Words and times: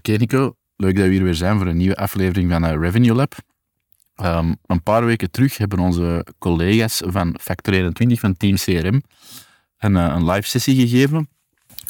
Oké 0.00 0.12
Nico, 0.12 0.56
leuk 0.76 0.96
dat 0.96 1.04
we 1.04 1.12
hier 1.12 1.22
weer 1.22 1.34
zijn 1.34 1.58
voor 1.58 1.66
een 1.66 1.76
nieuwe 1.76 1.96
aflevering 1.96 2.50
van 2.50 2.64
uh, 2.64 2.70
Revenue 2.70 3.14
Lab. 3.14 3.34
Um, 4.22 4.56
een 4.66 4.82
paar 4.82 5.04
weken 5.04 5.30
terug 5.30 5.56
hebben 5.56 5.78
onze 5.78 6.26
collega's 6.38 7.02
van 7.06 7.36
Factor 7.40 7.74
21 7.74 8.20
van 8.20 8.36
Team 8.36 8.54
CRM 8.54 9.02
een, 9.78 9.92
uh, 9.92 10.14
een 10.16 10.30
live 10.30 10.48
sessie 10.48 10.74
gegeven 10.74 11.28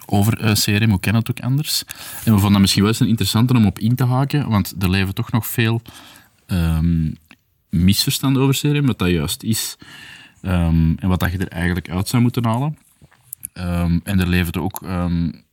over 0.06 0.44
uh, 0.44 0.52
CRM, 0.52 0.90
hoe 0.90 1.00
kan 1.00 1.14
het 1.14 1.30
ook 1.30 1.40
anders? 1.40 1.84
En 2.24 2.24
we 2.24 2.30
vonden 2.30 2.52
dat 2.52 2.60
misschien 2.60 2.82
wel 2.82 2.90
eens 2.90 3.00
een 3.00 3.08
interessante 3.08 3.54
om 3.54 3.66
op 3.66 3.78
in 3.78 3.94
te 3.94 4.04
haken, 4.04 4.48
want 4.48 4.74
er 4.78 4.90
leven 4.90 5.14
toch 5.14 5.32
nog 5.32 5.46
veel 5.46 5.82
um, 6.46 7.16
misverstanden 7.68 8.42
over 8.42 8.54
CRM, 8.54 8.86
wat 8.86 8.98
dat 8.98 9.10
juist 9.10 9.42
is 9.42 9.76
um, 10.42 10.96
en 10.98 11.08
wat 11.08 11.20
dat 11.20 11.32
je 11.32 11.38
er 11.38 11.48
eigenlijk 11.48 11.90
uit 11.90 12.08
zou 12.08 12.22
moeten 12.22 12.44
halen. 12.44 12.78
En 14.02 14.20
er 14.20 14.28
leven 14.28 14.60
ook 14.60 14.82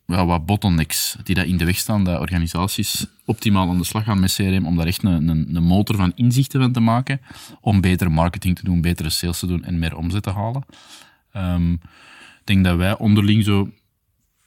wel 0.07 0.25
wat 0.25 0.45
bottlenecks 0.45 1.15
die 1.23 1.35
dat 1.35 1.45
in 1.45 1.57
de 1.57 1.65
weg 1.65 1.77
staan, 1.77 2.03
dat 2.03 2.19
organisaties 2.19 3.05
optimaal 3.25 3.69
aan 3.69 3.77
de 3.77 3.83
slag 3.83 4.03
gaan 4.03 4.19
met 4.19 4.33
CRM, 4.33 4.65
om 4.65 4.77
daar 4.77 4.87
echt 4.87 5.03
een, 5.03 5.27
een, 5.27 5.55
een 5.55 5.63
motor 5.63 5.95
van 5.95 6.11
inzichten 6.15 6.61
van 6.61 6.71
te 6.71 6.79
maken, 6.79 7.21
om 7.61 7.81
betere 7.81 8.09
marketing 8.09 8.55
te 8.55 8.63
doen, 8.63 8.81
betere 8.81 9.09
sales 9.09 9.39
te 9.39 9.47
doen 9.47 9.63
en 9.63 9.79
meer 9.79 9.95
omzet 9.95 10.23
te 10.23 10.31
halen. 10.31 10.63
ik 12.39 12.43
denk 12.43 12.63
dat 12.63 12.77
wij 12.77 12.97
onderling 12.97 13.43
zo 13.43 13.69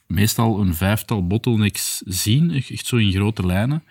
meestal 0.07 0.59
een 0.59 0.75
vijftal 0.75 1.27
bottlenecks 1.27 2.01
zien, 2.05 2.51
echt 2.51 2.85
zo 2.85 2.95
in 2.95 3.11
grote 3.11 3.45
lijnen. 3.45 3.83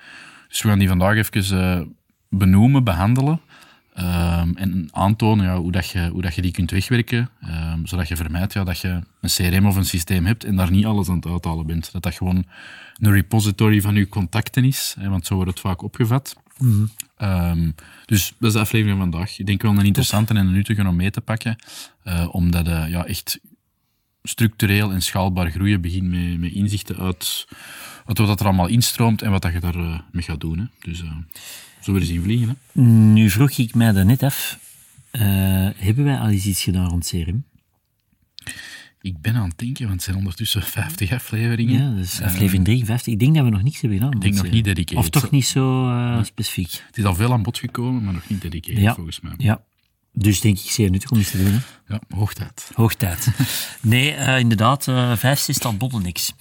Dus 0.48 0.62
we 0.62 0.68
gaan 0.68 0.78
die 0.78 0.88
vandaag 0.88 1.16
even 1.16 1.56
uh, 1.56 1.86
benoemen, 2.28 2.84
behandelen. 2.84 3.40
Um, 4.00 4.56
en 4.56 4.88
aantonen 4.90 5.46
ja, 5.46 5.56
hoe, 5.56 5.72
dat 5.72 5.88
je, 5.88 6.08
hoe 6.08 6.22
dat 6.22 6.34
je 6.34 6.42
die 6.42 6.50
kunt 6.50 6.70
wegwerken, 6.70 7.30
um, 7.44 7.86
zodat 7.86 8.08
je 8.08 8.16
vermijdt 8.16 8.52
ja, 8.52 8.64
dat 8.64 8.78
je 8.78 9.00
een 9.20 9.30
CRM 9.30 9.66
of 9.66 9.76
een 9.76 9.84
systeem 9.84 10.26
hebt 10.26 10.44
en 10.44 10.56
daar 10.56 10.70
niet 10.70 10.84
alles 10.84 11.08
aan 11.08 11.16
het 11.16 11.26
uithalen 11.26 11.66
bent. 11.66 11.92
Dat 11.92 12.02
dat 12.02 12.14
gewoon 12.14 12.44
een 12.94 13.12
repository 13.12 13.80
van 13.80 13.94
je 13.94 14.08
contacten 14.08 14.64
is, 14.64 14.94
hè, 14.98 15.08
want 15.08 15.26
zo 15.26 15.34
wordt 15.34 15.50
het 15.50 15.60
vaak 15.60 15.82
opgevat. 15.82 16.36
Mm 16.58 16.70
-hmm. 17.16 17.28
um, 17.28 17.74
dus 18.04 18.34
dat 18.38 18.48
is 18.48 18.54
de 18.54 18.60
aflevering 18.60 18.98
van 18.98 19.10
vandaag. 19.10 19.38
Ik 19.38 19.46
denk 19.46 19.62
wel 19.62 19.70
een 19.70 19.84
interessante 19.84 20.34
en 20.34 20.40
een 20.40 20.52
nuttige 20.52 20.86
om 20.86 20.96
mee 20.96 21.10
te 21.10 21.20
pakken, 21.20 21.56
uh, 22.04 22.28
omdat 22.34 22.68
uh, 22.68 22.88
ja, 22.88 23.04
echt 23.04 23.40
structureel 24.22 24.92
en 24.92 25.02
schaalbaar 25.02 25.50
groeien 25.50 25.80
begint 25.80 26.08
met, 26.08 26.40
met 26.40 26.52
inzichten 26.52 26.96
uit, 26.96 27.46
wat 28.18 28.40
er 28.40 28.46
allemaal 28.46 28.66
instroomt 28.66 29.22
en 29.22 29.30
wat 29.30 29.42
dat 29.42 29.52
je 29.52 29.60
daarmee 29.60 29.86
uh, 29.86 30.00
mee 30.12 30.22
gaat 30.22 30.40
doen. 30.40 30.58
Hè. 30.58 30.64
Dus, 30.80 31.02
Zullen 31.80 32.00
we 32.00 32.06
eens 32.06 32.16
invliegen? 32.16 32.58
Hè? 32.72 32.80
Nu 32.82 33.30
vroeg 33.30 33.50
ik 33.50 33.74
mij 33.74 33.92
daar 33.92 34.04
net 34.04 34.22
af, 34.22 34.58
uh, 35.12 35.20
hebben 35.76 36.04
wij 36.04 36.18
al 36.18 36.28
eens 36.28 36.46
iets 36.46 36.62
gedaan 36.62 36.88
rond 36.88 37.08
CRM? 37.08 37.44
Ik 39.02 39.20
ben 39.20 39.34
aan 39.34 39.48
het 39.48 39.58
denken, 39.58 39.82
want 39.82 39.94
het 39.94 40.02
zijn 40.02 40.16
ondertussen 40.16 40.62
50 40.62 41.12
afleveringen. 41.12 41.82
Ja, 41.82 41.96
dus 41.96 42.22
aflevering 42.22 42.64
53. 42.64 43.12
Ik 43.12 43.18
denk 43.18 43.34
dat 43.34 43.44
we 43.44 43.50
nog 43.50 43.62
niks 43.62 43.80
hebben 43.80 43.98
gedaan. 43.98 44.14
Ik 44.14 44.20
denk 44.20 44.34
nog 44.34 44.50
niet 44.50 44.64
dedicated. 44.64 44.98
Of 44.98 45.10
toch 45.10 45.30
niet 45.30 45.46
zo 45.46 45.88
uh, 45.88 46.24
specifiek. 46.24 46.82
Het 46.86 46.98
is 46.98 47.04
al 47.04 47.14
veel 47.14 47.32
aan 47.32 47.42
bod 47.42 47.58
gekomen, 47.58 48.04
maar 48.04 48.14
nog 48.14 48.28
niet 48.28 48.42
dedicated 48.42 48.82
ja. 48.82 48.94
volgens 48.94 49.20
mij. 49.20 49.32
Ja. 49.36 49.62
Dus 50.12 50.40
denk 50.40 50.58
ik 50.58 50.70
zeer 50.70 50.90
nuttig 50.90 51.10
om 51.10 51.18
iets 51.18 51.30
te 51.30 51.42
doen. 51.42 51.52
Hè? 51.52 51.58
Ja, 51.94 52.00
hoogtijd. 52.08 52.70
Hoogtijd. 52.74 53.28
nee, 53.80 54.14
uh, 54.14 54.38
inderdaad, 54.38 54.86
uh, 54.86 55.16
vijf, 55.16 55.38
zestal 55.38 55.76
bottlenecks. 55.76 56.32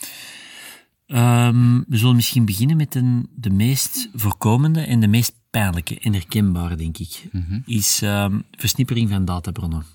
Um, 1.11 1.85
we 1.87 1.97
zullen 1.97 2.15
misschien 2.15 2.45
beginnen 2.45 2.77
met 2.77 2.95
een, 2.95 3.29
de 3.35 3.49
meest 3.49 4.09
voorkomende 4.13 4.81
en 4.81 4.99
de 4.99 5.07
meest 5.07 5.33
pijnlijke 5.49 5.99
en 5.99 6.13
herkenbare, 6.13 6.75
denk 6.75 6.97
ik. 6.97 7.27
Mm 7.31 7.45
-hmm. 7.47 7.63
Is 7.65 8.01
um, 8.01 8.43
versnippering 8.51 9.09
van 9.09 9.25
databronnen. 9.25 9.85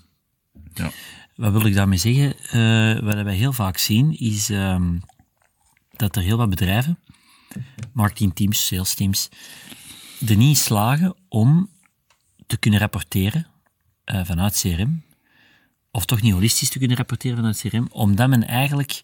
Ja. 0.73 0.91
Wat 1.35 1.51
wil 1.51 1.65
ik 1.65 1.73
daarmee 1.73 1.97
zeggen? 1.97 2.35
Uh, 2.45 3.03
wat 3.03 3.23
wij 3.23 3.35
heel 3.35 3.53
vaak 3.53 3.77
zien, 3.77 4.19
is 4.19 4.49
um, 4.49 4.99
dat 5.91 6.15
er 6.15 6.21
heel 6.21 6.37
wat 6.37 6.49
bedrijven, 6.49 6.99
marketingteams, 7.93 8.65
sales 8.65 8.93
teams, 8.93 9.29
er 10.27 10.35
niet 10.35 10.57
slagen 10.57 11.15
om 11.27 11.69
te 12.47 12.57
kunnen 12.57 12.79
rapporteren 12.79 13.47
uh, 14.05 14.25
vanuit 14.25 14.59
CRM, 14.59 15.03
of 15.91 16.05
toch 16.05 16.21
niet 16.21 16.33
holistisch 16.33 16.69
te 16.69 16.79
kunnen 16.79 16.97
rapporteren 16.97 17.37
vanuit 17.37 17.59
CRM, 17.59 17.87
omdat 17.91 18.29
men 18.29 18.47
eigenlijk 18.47 19.03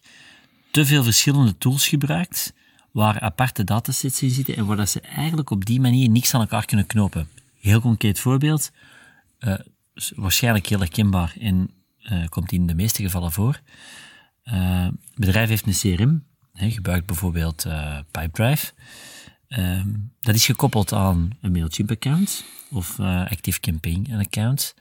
te 0.72 0.86
veel 0.86 1.02
verschillende 1.04 1.58
tools 1.58 1.88
gebruikt, 1.88 2.54
waar 2.90 3.20
aparte 3.20 3.64
datasets 3.64 4.22
in 4.22 4.30
zitten 4.30 4.56
en 4.56 4.66
waar 4.66 4.76
dat 4.76 4.88
ze 4.88 5.00
eigenlijk 5.00 5.50
op 5.50 5.64
die 5.64 5.80
manier 5.80 6.08
niks 6.08 6.34
aan 6.34 6.40
elkaar 6.40 6.64
kunnen 6.64 6.86
knopen. 6.86 7.28
Heel 7.60 7.80
concreet 7.80 8.18
voorbeeld, 8.18 8.70
uh, 9.40 9.54
waarschijnlijk 10.14 10.66
heel 10.66 10.78
herkenbaar 10.78 11.34
en 11.40 11.70
uh, 12.02 12.28
komt 12.28 12.52
in 12.52 12.66
de 12.66 12.74
meeste 12.74 13.02
gevallen 13.02 13.32
voor. 13.32 13.60
Uh, 14.44 14.84
het 14.84 14.94
bedrijf 15.14 15.48
heeft 15.48 15.66
een 15.66 15.96
CRM, 15.96 16.24
gebruikt 16.54 17.06
bijvoorbeeld 17.06 17.66
Pipedrive. 18.10 18.72
dat 20.20 20.34
is 20.34 20.46
gekoppeld 20.46 20.92
aan 20.92 21.30
een 21.40 21.52
MailChimp-account 21.52 22.44
of 22.70 23.00
ActiveCampaign-account 23.00 24.74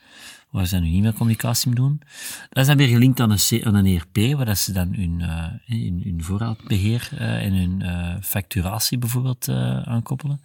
waar 0.51 0.65
ze 0.65 0.75
dan 0.75 0.83
hun 0.83 0.93
e-mailcommunicatie 0.93 1.67
mee 1.67 1.75
doen. 1.75 2.01
Dat 2.49 2.61
is 2.61 2.67
dan 2.67 2.77
weer 2.77 2.87
gelinkt 2.87 3.19
aan 3.19 3.31
een, 3.31 3.65
aan 3.65 3.75
een 3.75 3.85
ERP, 3.85 4.35
waar 4.35 4.45
dat 4.45 4.57
ze 4.57 4.71
dan 4.71 4.93
hun, 4.95 5.21
hun, 5.65 6.01
hun 6.03 6.23
voorraadbeheer 6.23 7.09
uh, 7.13 7.45
en 7.45 7.53
hun 7.53 7.79
uh, 7.81 8.15
facturatie 8.21 8.97
bijvoorbeeld 8.97 9.49
aankoppelen. 9.83 10.41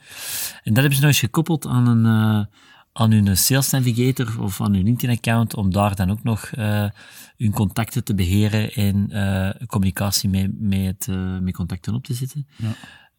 En 0.63 0.73
dat 0.73 0.77
hebben 0.77 0.95
ze 0.95 1.01
nou 1.01 1.07
eens 1.07 1.19
gekoppeld 1.19 1.67
aan, 1.67 1.87
een, 1.87 2.47
aan 2.93 3.11
hun 3.11 3.37
Sales 3.37 3.71
Navigator 3.71 4.43
of 4.43 4.61
aan 4.61 4.75
hun 4.75 4.85
LinkedIn-account, 4.85 5.55
om 5.55 5.73
daar 5.73 5.97
dan 5.97 6.11
ook 6.11 6.23
nog 6.23 6.51
hun 7.37 7.53
contacten 7.53 8.05
te 8.05 8.15
beheren 8.15 8.73
en 8.73 9.67
communicatie 9.67 10.29
mee, 10.29 10.49
met, 10.59 11.07
met 11.41 11.55
contacten 11.55 11.95
op 11.95 12.05
te 12.05 12.15
zetten. 12.15 12.47
Ja. 12.57 12.75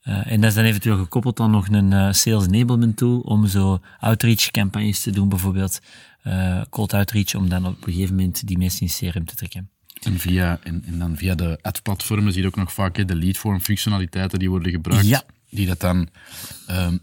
Uh, 0.07 0.31
en 0.31 0.41
dat 0.41 0.49
is 0.49 0.55
dan 0.55 0.65
eventueel 0.65 0.97
gekoppeld 0.97 1.39
aan 1.39 1.51
nog 1.51 1.67
een 1.67 1.91
uh, 1.91 2.11
sales 2.11 2.45
enablement 2.47 2.97
tool 2.97 3.19
om 3.19 3.47
zo 3.47 3.79
outreach 3.99 4.51
campagnes 4.51 5.01
te 5.01 5.11
doen, 5.11 5.29
bijvoorbeeld 5.29 5.79
uh, 6.23 6.61
cold 6.69 6.93
outreach, 6.93 7.35
om 7.35 7.49
dan 7.49 7.65
op 7.65 7.87
een 7.87 7.93
gegeven 7.93 8.15
moment 8.15 8.47
die 8.47 8.57
mensen 8.57 8.81
in 8.81 9.11
CRM 9.11 9.25
te 9.25 9.35
trekken. 9.35 9.69
En, 10.01 10.19
via, 10.19 10.59
en, 10.63 10.83
en 10.85 10.99
dan 10.99 11.17
via 11.17 11.35
de 11.35 11.59
ad-platformen 11.61 12.33
zie 12.33 12.41
je 12.41 12.47
ook 12.47 12.55
nog 12.55 12.73
vaak 12.73 12.97
hè, 12.97 13.05
de 13.05 13.15
leadform 13.15 13.61
functionaliteiten 13.61 14.39
die 14.39 14.49
worden 14.49 14.71
gebruikt, 14.71 15.07
ja. 15.07 15.23
die 15.49 15.67
dat 15.67 15.79
dan 15.79 16.09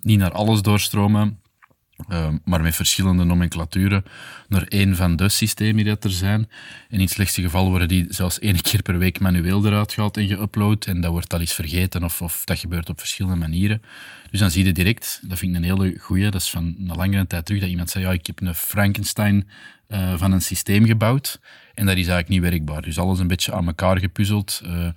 niet 0.03 0.19
naar 0.19 0.33
alles 0.33 0.63
doorstromen, 0.63 1.39
uh, 2.09 2.29
maar 2.45 2.61
met 2.61 2.75
verschillende 2.75 3.25
nomenclaturen 3.25 4.05
naar 4.49 4.63
één 4.63 4.97
van 4.97 5.17
de 5.17 5.29
systemen 5.29 5.85
die 5.85 5.97
er 6.01 6.11
zijn. 6.11 6.49
In 6.89 7.01
het 7.01 7.11
slechtste 7.11 7.43
geval 7.43 7.69
worden 7.71 7.89
die 7.89 8.07
zelfs 8.09 8.39
één 8.39 8.61
keer 8.61 8.83
per 8.83 8.99
week 8.99 9.21
manueel 9.21 9.67
eruit 9.67 9.93
gehaald 9.93 10.17
en 10.17 10.29
geüpload. 10.29 10.87
En 10.87 11.01
dat 11.01 11.11
wordt 11.11 11.33
al 11.33 11.41
eens 11.41 11.53
vergeten 11.53 12.05
of, 12.05 12.23
of 12.23 12.45
dat 12.45 12.59
gebeurt 12.59 12.89
op 12.89 12.99
verschillende 12.99 13.39
manieren. 13.39 13.83
Dus 14.31 14.41
dan 14.41 14.51
zie 14.51 14.65
je 14.65 14.73
direct, 14.73 15.21
dat 15.23 15.39
vind 15.39 15.51
ik 15.51 15.63
een 15.63 15.79
hele 15.79 15.97
goeie, 15.99 16.31
dat 16.31 16.41
is 16.41 16.51
van 16.51 16.65
een 16.79 16.97
langere 16.97 17.27
tijd 17.27 17.45
terug, 17.45 17.61
dat 17.61 17.71
iemand 17.71 17.91
zei, 17.91 18.05
ja, 18.05 18.13
ik 18.13 18.27
heb 18.27 18.41
een 18.41 18.55
Frankenstein 18.55 19.49
uh, 19.89 20.15
van 20.17 20.33
een 20.33 20.43
systeem 20.43 20.87
gebouwd 20.87 21.41
en 21.75 21.87
dat 21.87 21.97
is 21.97 22.09
eigenlijk 22.09 22.29
niet 22.29 22.51
werkbaar. 22.51 22.83
Dus 22.83 22.99
alles 22.99 23.19
een 23.19 23.27
beetje 23.27 23.53
aan 23.53 23.67
elkaar 23.67 23.99
gepuzzeld, 23.99 24.63
uh, 24.65 24.89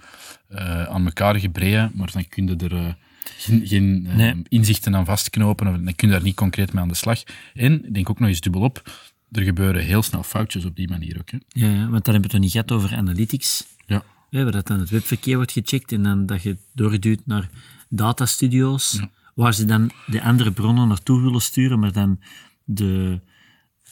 aan 0.83 1.05
elkaar 1.05 1.39
gebreid, 1.39 1.95
maar 1.95 2.11
dan 2.11 2.27
kun 2.27 2.47
je 2.47 2.75
er 2.75 2.95
geen, 3.37 3.67
geen 3.67 4.01
nee. 4.01 4.33
uh, 4.33 4.39
inzichten 4.47 4.95
aan 4.95 5.05
vastknopen, 5.05 5.67
of 5.67 5.73
dan 5.73 5.95
kun 5.95 6.07
je 6.07 6.13
daar 6.13 6.23
niet 6.23 6.35
concreet 6.35 6.73
mee 6.73 6.81
aan 6.81 6.87
de 6.87 6.95
slag. 6.95 7.23
En, 7.53 7.85
ik 7.85 7.93
denk 7.93 8.09
ook 8.09 8.19
nog 8.19 8.29
eens 8.29 8.41
dubbel 8.41 8.61
op, 8.61 8.91
er 9.31 9.43
gebeuren 9.43 9.83
heel 9.83 10.03
snel 10.03 10.23
foutjes 10.23 10.65
op 10.65 10.75
die 10.75 10.89
manier 10.89 11.17
ook. 11.19 11.29
Hè. 11.29 11.37
Ja, 11.47 11.67
ja, 11.67 11.89
want 11.89 12.05
dan 12.05 12.13
hebben 12.13 12.13
we 12.13 12.19
het 12.21 12.31
nog 12.31 12.41
niet 12.41 12.51
gehad 12.51 12.71
over 12.71 12.95
analytics. 12.95 13.65
Ja. 13.85 14.03
ja. 14.29 14.43
waar 14.43 14.51
dat 14.51 14.67
dan 14.67 14.79
het 14.79 14.89
webverkeer 14.89 15.35
wordt 15.35 15.51
gecheckt 15.51 15.91
en 15.91 16.03
dan 16.03 16.25
dat 16.25 16.41
je 16.41 16.57
doorduwt 16.73 17.25
naar 17.25 17.49
datastudio's, 17.89 18.91
ja. 18.91 19.09
waar 19.35 19.53
ze 19.53 19.65
dan 19.65 19.91
de 20.05 20.21
andere 20.21 20.51
bronnen 20.51 20.87
naartoe 20.87 21.21
willen 21.21 21.41
sturen, 21.41 21.79
maar 21.79 21.91
dan 21.91 22.19
de, 22.63 23.19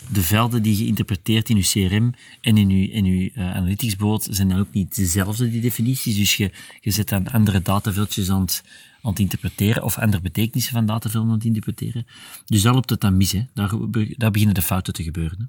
de 0.09 0.21
velden 0.21 0.63
die 0.63 0.77
je 0.77 0.85
interpreteert 0.85 1.49
in 1.49 1.57
je 1.57 1.63
CRM 1.63 2.13
en 2.41 2.57
in 2.57 2.69
je, 2.69 2.89
in 2.89 3.05
je 3.05 3.31
uh, 3.33 3.55
analyticsboot 3.55 4.27
zijn 4.31 4.47
dan 4.47 4.59
ook 4.59 4.73
niet 4.73 4.95
dezelfde, 4.95 5.49
die 5.49 5.61
definities. 5.61 6.15
Dus 6.15 6.35
je, 6.35 6.51
je 6.79 6.91
zet 6.91 7.09
dan 7.09 7.27
andere 7.27 7.61
dataveldjes 7.61 8.29
aan 8.29 8.41
het, 8.41 8.63
aan 9.01 9.11
het 9.11 9.19
interpreteren 9.19 9.83
of 9.83 9.97
andere 9.97 10.21
betekenissen 10.21 10.73
van 10.73 10.85
datavelden 10.85 11.29
aan 11.29 11.35
het 11.35 11.45
interpreteren. 11.45 12.07
Dus 12.45 12.61
daar 12.61 12.73
loopt 12.73 12.89
het 12.89 13.01
dan 13.01 13.17
mis. 13.17 13.31
Hè. 13.31 13.45
Daar, 13.53 13.71
daar 14.17 14.31
beginnen 14.31 14.55
de 14.55 14.61
fouten 14.61 14.93
te 14.93 15.03
gebeuren. 15.03 15.37
Hè. 15.39 15.45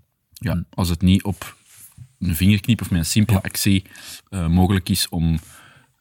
Ja, 0.51 0.65
als 0.71 0.89
het 0.89 1.03
niet 1.03 1.23
op 1.25 1.57
een 2.19 2.37
vingerknip 2.37 2.81
of 2.81 2.91
met 2.91 2.99
een 2.99 3.07
simpele 3.07 3.43
actie 3.43 3.85
uh, 4.31 4.49
mogelijk 4.49 4.89
is 4.89 5.09
om 5.09 5.39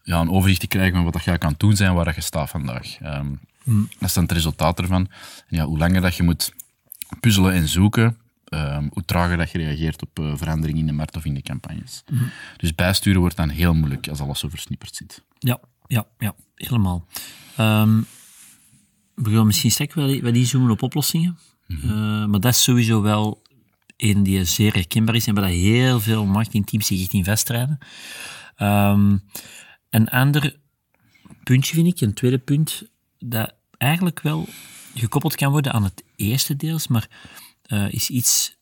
ja, 0.03 0.19
een 0.19 0.29
overzicht 0.29 0.59
te 0.59 0.67
krijgen 0.67 0.95
van 0.95 1.03
wat 1.03 1.13
dat 1.13 1.23
je 1.23 1.37
kan 1.37 1.55
doen 1.57 1.75
zijn, 1.75 1.93
waar 1.93 2.05
dat 2.05 2.15
je 2.15 2.21
staat 2.21 2.49
vandaag. 2.49 2.97
Ehm, 2.99 3.31
Dat 3.63 4.09
is 4.09 4.13
dan 4.13 4.23
het 4.23 4.31
resultaat 4.31 4.79
ervan. 4.79 5.09
En 5.47 5.57
ja, 5.57 5.65
hoe 5.65 5.77
langer 5.77 6.01
dat 6.01 6.15
je 6.15 6.23
moet 6.23 6.53
puzzelen 7.19 7.53
en 7.53 7.67
zoeken, 7.67 8.17
ehm, 8.45 8.87
hoe 8.91 9.05
trager 9.05 9.37
dat 9.37 9.51
je 9.51 9.57
reageert 9.57 10.01
op 10.01 10.19
uh, 10.19 10.35
veranderingen 10.35 10.79
in 10.79 10.87
de 10.87 10.93
markt 10.93 11.15
of 11.15 11.25
in 11.25 11.33
de 11.33 11.41
campagnes. 11.41 12.03
Dus 12.57 12.75
bijsturen 12.75 13.19
wordt 13.19 13.35
dan 13.35 13.49
heel 13.49 13.73
moeilijk 13.73 14.07
als 14.07 14.19
alles 14.19 14.39
zo 14.39 14.49
versnipperd 14.49 14.95
zit. 14.95 15.23
Ja, 15.39 15.59
ja, 15.87 16.05
ja 16.17 16.35
helemaal. 16.55 17.05
Ehm, 17.55 18.01
we 19.15 19.29
gaan 19.35 19.45
misschien 19.45 19.71
straks 19.71 19.93
wel, 19.93 20.21
wel 20.21 20.33
inzoomen 20.33 20.71
op 20.71 20.81
oplossingen. 20.81 21.37
Eh, 21.67 22.25
maar 22.25 22.39
dat 22.39 22.53
is 22.53 22.63
sowieso 22.63 23.01
wel 23.01 23.41
een 23.97 24.23
die 24.23 24.43
zeer 24.43 24.73
herkenbaar 24.73 25.15
is 25.15 25.27
en 25.27 25.33
waar 25.33 25.43
dat 25.43 25.53
heel 25.53 25.99
veel 25.99 26.25
marketingteams 26.25 26.87
zich 26.87 27.01
echt 27.01 27.13
in 27.13 27.23
vastrijden. 27.23 27.77
Um, 28.57 29.23
een 29.89 30.09
ander 30.09 30.59
puntje 31.43 31.75
vind 31.75 31.87
ik, 31.87 32.01
een 32.01 32.13
tweede 32.13 32.37
punt, 32.37 32.83
dat 33.19 33.53
eigenlijk 33.77 34.21
wel 34.21 34.47
gekoppeld 34.95 35.35
kan 35.35 35.51
worden 35.51 35.73
aan 35.73 35.83
het 35.83 36.03
eerste 36.15 36.55
deels, 36.55 36.87
maar 36.87 37.09
uh, 37.67 37.91
is 37.91 38.09
iets, 38.09 38.57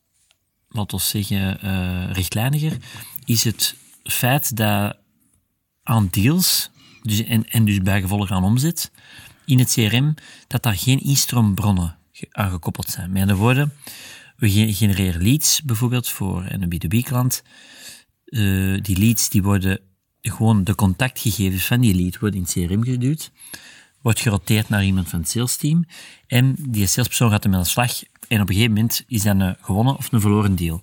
laten 0.68 0.98
we 0.98 1.04
zeggen, 1.04 1.58
uh, 1.64 2.12
rechtlijniger, 2.12 2.76
is 3.24 3.44
het 3.44 3.74
feit 4.02 4.56
dat 4.56 4.96
aan 5.82 6.08
deals, 6.10 6.70
dus, 7.02 7.24
en, 7.24 7.48
en 7.48 7.64
dus 7.64 7.78
bijgevolg 7.78 8.30
aan 8.30 8.44
omzet, 8.44 8.90
in 9.44 9.58
het 9.58 9.72
CRM, 9.72 10.14
dat 10.46 10.62
daar 10.62 10.76
geen 10.76 11.00
instroombronnen 11.00 11.98
aan 12.30 12.50
gekoppeld 12.50 12.88
zijn. 12.88 13.12
Met 13.12 13.22
andere 13.22 13.38
woorden, 13.38 13.72
we 14.36 14.50
genereren 14.72 15.22
leads 15.22 15.62
bijvoorbeeld 15.62 16.08
voor 16.08 16.44
een 16.48 16.72
B2B-klant. 16.74 17.42
Uh, 18.24 18.78
die 18.82 18.98
leads 18.98 19.28
die 19.28 19.42
worden 19.42 19.80
gewoon 20.20 20.64
de 20.64 20.74
contactgegevens 20.74 21.66
van 21.66 21.80
die 21.80 21.94
lead 21.94 22.18
worden 22.18 22.40
in 22.40 22.46
het 22.46 22.68
CRM 22.68 22.84
geduwd, 22.84 23.30
wordt 24.04 24.20
geroteerd 24.20 24.68
naar 24.68 24.84
iemand 24.84 25.08
van 25.08 25.18
het 25.18 25.28
salesteam 25.28 25.84
en 26.26 26.54
die 26.58 26.86
salespersoon 26.86 27.30
gaat 27.30 27.44
ermee 27.44 27.58
aan 27.58 27.64
de 27.64 27.70
slag 27.70 28.02
en 28.28 28.40
op 28.40 28.48
een 28.48 28.54
gegeven 28.54 28.74
moment 28.74 29.04
is 29.06 29.22
dat 29.22 29.40
een 29.40 29.56
gewonnen 29.60 29.96
of 29.96 30.12
een 30.12 30.20
verloren 30.20 30.56
deal. 30.56 30.82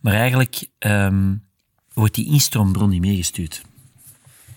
Maar 0.00 0.12
eigenlijk 0.12 0.68
um, 0.78 1.44
wordt 1.92 2.14
die 2.14 2.26
instroombron 2.26 2.90
niet 2.90 3.00
meegestuurd. 3.00 3.62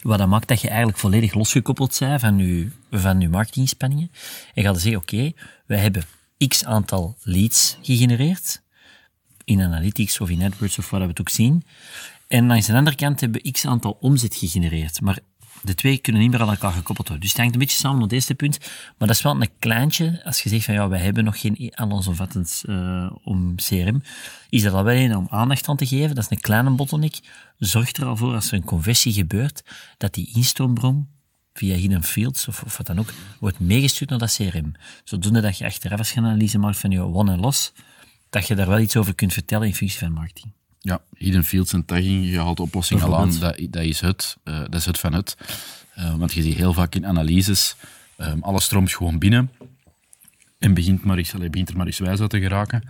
Wat 0.01 0.17
dat 0.17 0.27
maakt 0.27 0.47
dat 0.47 0.61
je 0.61 0.67
eigenlijk 0.67 0.97
volledig 0.97 1.33
losgekoppeld 1.33 1.99
bent 1.99 2.21
van 2.21 2.37
je, 2.37 2.67
van 2.91 3.21
je 3.21 3.29
marketingspanningen. 3.29 4.11
En 4.53 4.63
gaat 4.63 4.81
zeggen, 4.81 5.01
oké, 5.01 5.31
wij 5.65 5.77
hebben 5.77 6.03
x 6.47 6.65
aantal 6.65 7.17
leads 7.21 7.77
gegenereerd, 7.81 8.61
in 9.43 9.61
Analytics 9.61 10.19
of 10.19 10.29
in 10.29 10.43
AdWords 10.43 10.77
of 10.77 10.89
wat 10.89 11.01
we 11.01 11.07
het 11.07 11.19
ook 11.19 11.29
zien. 11.29 11.63
En 12.27 12.47
langs 12.47 12.65
de 12.65 12.73
andere 12.73 12.95
kant 12.95 13.19
hebben 13.19 13.41
we 13.41 13.51
x 13.51 13.65
aantal 13.65 13.97
omzet 13.99 14.35
gegenereerd. 14.35 15.01
Maar 15.01 15.19
de 15.63 15.75
twee 15.75 15.97
kunnen 15.97 16.21
niet 16.21 16.31
meer 16.31 16.41
aan 16.41 16.49
elkaar 16.49 16.71
gekoppeld 16.71 17.07
worden. 17.07 17.19
Dus 17.19 17.29
het 17.29 17.37
hangt 17.37 17.53
een 17.53 17.59
beetje 17.59 17.77
samen 17.77 18.01
het 18.01 18.11
eerste 18.11 18.35
punt. 18.35 18.57
Maar 18.97 19.07
dat 19.07 19.09
is 19.09 19.21
wel 19.21 19.41
een 19.41 19.49
kleintje. 19.59 20.21
Als 20.23 20.41
je 20.41 20.49
zegt 20.49 20.65
van 20.65 20.73
ja, 20.73 20.87
wij 20.87 20.99
hebben 20.99 21.23
nog 21.23 21.39
geen 21.39 21.71
allesomvattend 21.75 22.63
uh, 22.65 23.11
om 23.23 23.55
CRM, 23.55 24.01
is 24.49 24.63
dat 24.63 24.73
al 24.73 24.83
wel 24.83 24.95
een 24.95 25.15
om 25.15 25.27
aandacht 25.29 25.67
aan 25.67 25.77
te 25.77 25.85
geven. 25.85 26.15
Dat 26.15 26.23
is 26.23 26.29
een 26.29 26.41
kleine 26.41 26.69
bottleneck. 26.69 27.19
Zorg 27.57 27.91
er 27.91 28.05
al 28.05 28.17
voor 28.17 28.33
als 28.33 28.47
er 28.47 28.53
een 28.53 28.63
conversie 28.63 29.13
gebeurt, 29.13 29.63
dat 29.97 30.13
die 30.13 30.31
instroombron 30.33 31.07
via 31.53 31.75
hidden 31.75 32.03
fields 32.03 32.47
of, 32.47 32.63
of 32.63 32.77
wat 32.77 32.87
dan 32.87 32.99
ook, 32.99 33.13
wordt 33.39 33.59
meegestuurd 33.59 34.09
naar 34.09 34.19
dat 34.19 34.35
CRM. 34.35 34.71
Zodoende 35.03 35.41
dat 35.41 35.57
je 35.57 35.65
achteraf 35.65 35.97
als 35.97 36.11
je 36.11 36.19
een 36.19 36.25
analyse 36.25 36.57
maakt 36.57 36.77
van 36.77 36.91
je 36.91 37.01
won 37.01 37.29
en 37.29 37.39
los, 37.39 37.73
dat 38.29 38.47
je 38.47 38.55
daar 38.55 38.67
wel 38.67 38.79
iets 38.79 38.95
over 38.95 39.15
kunt 39.15 39.33
vertellen 39.33 39.67
in 39.67 39.75
functie 39.75 39.99
van 39.99 40.11
marketing. 40.11 40.53
Ja, 40.83 41.01
hidden 41.17 41.43
fields 41.43 41.73
en 41.73 41.85
tagging, 41.85 42.29
je 42.29 42.37
haalt 42.37 42.57
de 42.57 42.63
oplossing 42.63 43.01
al 43.01 43.17
aan, 43.17 43.39
dat, 43.39 43.57
dat, 43.69 43.83
is 43.83 43.99
het. 43.99 44.37
Uh, 44.43 44.59
dat 44.59 44.75
is 44.75 44.85
het 44.85 44.99
van 44.99 45.13
het. 45.13 45.37
Uh, 45.97 46.15
want 46.15 46.33
je 46.33 46.41
ziet 46.41 46.55
heel 46.55 46.73
vaak 46.73 46.95
in 46.95 47.05
analyses, 47.05 47.75
um, 48.17 48.43
alles 48.43 48.63
stroomt 48.63 48.93
gewoon 48.93 49.19
binnen 49.19 49.51
en 50.59 50.73
begint, 50.73 51.03
maar 51.03 51.17
eens, 51.17 51.35
allez, 51.35 51.49
begint 51.49 51.69
er 51.69 51.77
maar 51.77 51.85
eens 51.85 51.99
wijs 51.99 52.19
uit 52.19 52.29
te 52.29 52.39
geraken. 52.39 52.83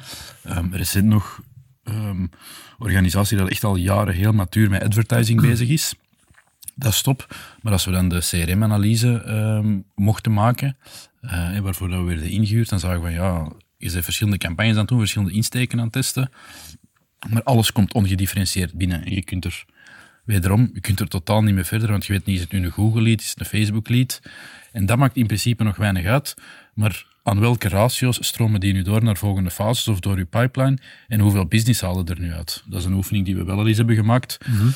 Um, 0.47 0.75
recent 0.75 1.05
nog 1.05 1.41
um, 1.83 2.29
organisatie 2.77 3.37
dat 3.37 3.49
echt 3.49 3.63
al 3.63 3.75
jaren 3.75 4.13
heel 4.13 4.31
matuur 4.31 4.69
met 4.69 4.83
advertising 4.83 5.41
bezig 5.49 5.69
is. 5.69 5.93
Dat 6.75 6.91
is 6.91 7.01
top. 7.01 7.35
Maar 7.61 7.73
als 7.73 7.85
we 7.85 7.91
dan 7.91 8.09
de 8.09 8.19
CRM-analyse 8.19 9.83
mochten 9.95 10.33
maken, 10.33 10.77
uh, 11.21 11.59
waarvoor 11.59 11.89
dat 11.89 11.99
we 11.99 12.05
werden 12.05 12.29
ingehuurd, 12.29 12.69
dan 12.69 12.79
zagen 12.79 13.01
we 13.01 13.05
van 13.05 13.13
ja, 13.13 13.51
je 13.77 13.91
bent 13.91 14.03
verschillende 14.03 14.37
campagnes 14.37 14.73
aan 14.73 14.79
het 14.79 14.89
doen, 14.89 14.99
verschillende 14.99 15.33
insteken 15.33 15.77
aan 15.77 15.83
het 15.83 15.93
testen. 15.93 16.31
Maar 17.29 17.43
alles 17.43 17.71
komt 17.71 17.93
ongedifferentieerd 17.93 18.73
binnen. 18.73 19.05
En 19.05 19.13
je 19.13 19.23
kunt 19.23 19.45
er, 19.45 19.65
wederom, 20.25 20.69
je 20.73 20.79
kunt 20.79 20.99
er 20.99 21.07
totaal 21.07 21.41
niet 21.41 21.55
meer 21.55 21.65
verder, 21.65 21.89
want 21.89 22.05
je 22.05 22.13
weet 22.13 22.25
niet, 22.25 22.35
is 22.35 22.41
het 22.41 22.51
nu 22.51 22.65
een 22.65 22.71
Google-lead, 22.71 23.21
is 23.21 23.29
het 23.29 23.39
een 23.39 23.45
Facebook-lead? 23.45 24.21
En 24.71 24.85
dat 24.85 24.97
maakt 24.97 25.15
in 25.15 25.27
principe 25.27 25.63
nog 25.63 25.75
weinig 25.75 26.05
uit. 26.05 26.33
Maar 26.73 27.05
aan 27.23 27.39
welke 27.39 27.67
ratio's 27.67 28.17
stromen 28.21 28.59
die 28.59 28.73
nu 28.73 28.81
door 28.81 29.03
naar 29.03 29.17
volgende 29.17 29.51
fases 29.51 29.87
of 29.87 29.99
door 29.99 30.17
je 30.17 30.25
pipeline? 30.25 30.77
En 31.07 31.19
hoeveel 31.19 31.45
business 31.45 31.81
halen 31.81 32.05
er 32.05 32.19
nu 32.19 32.33
uit? 32.33 32.63
Dat 32.65 32.79
is 32.79 32.85
een 32.85 32.93
oefening 32.93 33.25
die 33.25 33.35
we 33.35 33.43
wel 33.43 33.57
al 33.57 33.67
eens 33.67 33.77
hebben 33.77 33.95
gemaakt. 33.95 34.37
Mhm. 34.47 34.67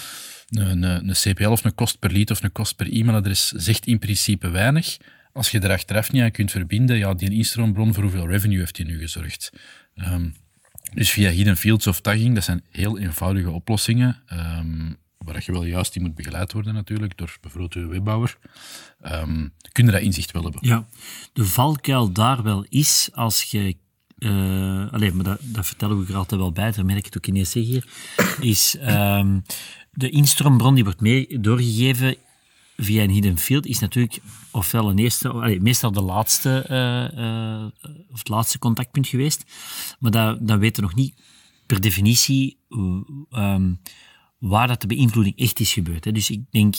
Een, 0.50 0.84
een, 0.84 1.10
een 1.10 1.34
CPL 1.34 1.50
of 1.50 1.64
een 1.64 1.76
kost 1.76 2.00
per 2.00 2.12
lead 2.12 2.32
of 2.32 2.44
een 2.44 2.52
kost 2.52 2.76
per 2.76 2.94
e-mailadres 2.94 3.48
zegt 3.48 3.86
in 3.86 4.00
principe 4.00 4.50
weinig. 4.50 4.98
Als 5.34 5.52
je 5.52 5.60
er 5.60 5.72
achteraf 5.72 6.12
niet 6.12 6.22
aan 6.22 6.32
kunt 6.32 6.52
verbinden, 6.52 6.98
ja, 6.98 7.14
die 7.14 7.32
instroombron 7.32 7.94
voor 7.94 8.04
hoeveel 8.04 8.28
revenue 8.28 8.60
heeft 8.60 8.76
die 8.76 8.86
nu 8.86 9.00
gezorgd? 9.00 9.52
Um, 9.96 10.34
dus 10.96 11.12
via 11.12 11.30
hidden 11.30 11.58
fields 11.58 11.88
of 11.88 12.02
tagging, 12.02 12.36
dat 12.36 12.44
zijn 12.44 12.64
heel 12.72 12.98
eenvoudige 12.98 13.52
oplossingen, 13.52 14.22
um, 14.34 14.98
waar 15.18 15.44
je 15.46 15.52
wel 15.52 15.64
juist 15.64 15.94
die 15.94 16.02
moet 16.02 16.16
begeleid 16.16 16.54
worden 16.54 16.74
natuurlijk, 16.74 17.18
door 17.18 17.38
bijvoorbeeld 17.42 17.90
webbouwer, 17.90 18.38
um, 19.06 19.54
kun 19.72 19.86
je 19.86 19.92
dat 19.92 20.02
inzicht 20.02 20.32
wel 20.32 20.44
hebben. 20.44 20.68
Ja, 20.68 20.88
de 21.34 21.46
valkuil 21.46 22.12
daar 22.12 22.44
wel 22.44 22.66
is, 22.70 23.10
als 23.14 23.44
je... 23.44 23.76
Uh, 24.18 24.94
alleen, 24.94 25.16
maar 25.16 25.26
dat, 25.26 25.40
dat 25.42 25.66
vertellen 25.68 26.00
we 26.00 26.12
er 26.12 26.18
altijd 26.18 26.42
wel 26.42 26.52
bij, 26.52 26.72
daar 26.72 26.86
merk 26.86 26.98
ik 26.98 27.06
het 27.06 27.18
ook 27.18 27.28
ineens 27.28 27.54
hier, 27.54 27.86
is 28.40 28.76
um, 28.82 29.44
de 29.92 30.10
instroombron 30.10 30.76
die 30.76 30.84
wordt 30.84 31.02
mee 31.02 31.40
doorgegeven 31.40 32.16
via 32.78 33.04
een 33.04 33.10
hidden 33.10 33.38
field 33.38 33.66
is 33.66 33.80
natuurlijk 33.80 34.20
ofwel 34.52 34.90
een 34.90 35.00
eerste, 35.00 35.30
allee, 35.30 35.62
meestal 35.62 35.92
de 35.92 36.02
laatste, 36.02 36.66
uh, 36.70 37.24
uh, 37.24 37.66
of 38.12 38.20
het 38.20 38.30
laatste 38.30 38.60
contactpunt 38.60 39.08
geweest. 39.08 39.44
Maar 40.00 40.12
dat, 40.12 40.48
dan 40.48 40.60
weten 40.60 40.84
we 40.84 40.90
nog 40.90 40.98
niet 40.98 41.22
per 41.66 41.82
definitie 41.82 42.58
um, 43.30 43.80
waar 44.38 44.68
dat 44.68 44.82
de 44.82 44.88
beïnvloeding 44.88 45.38
echt 45.38 45.60
is 45.60 45.74
gebeurd. 45.74 46.06
Hè. 46.06 46.12
Dus 46.12 46.30
ik 46.30 46.42
denk, 46.50 46.76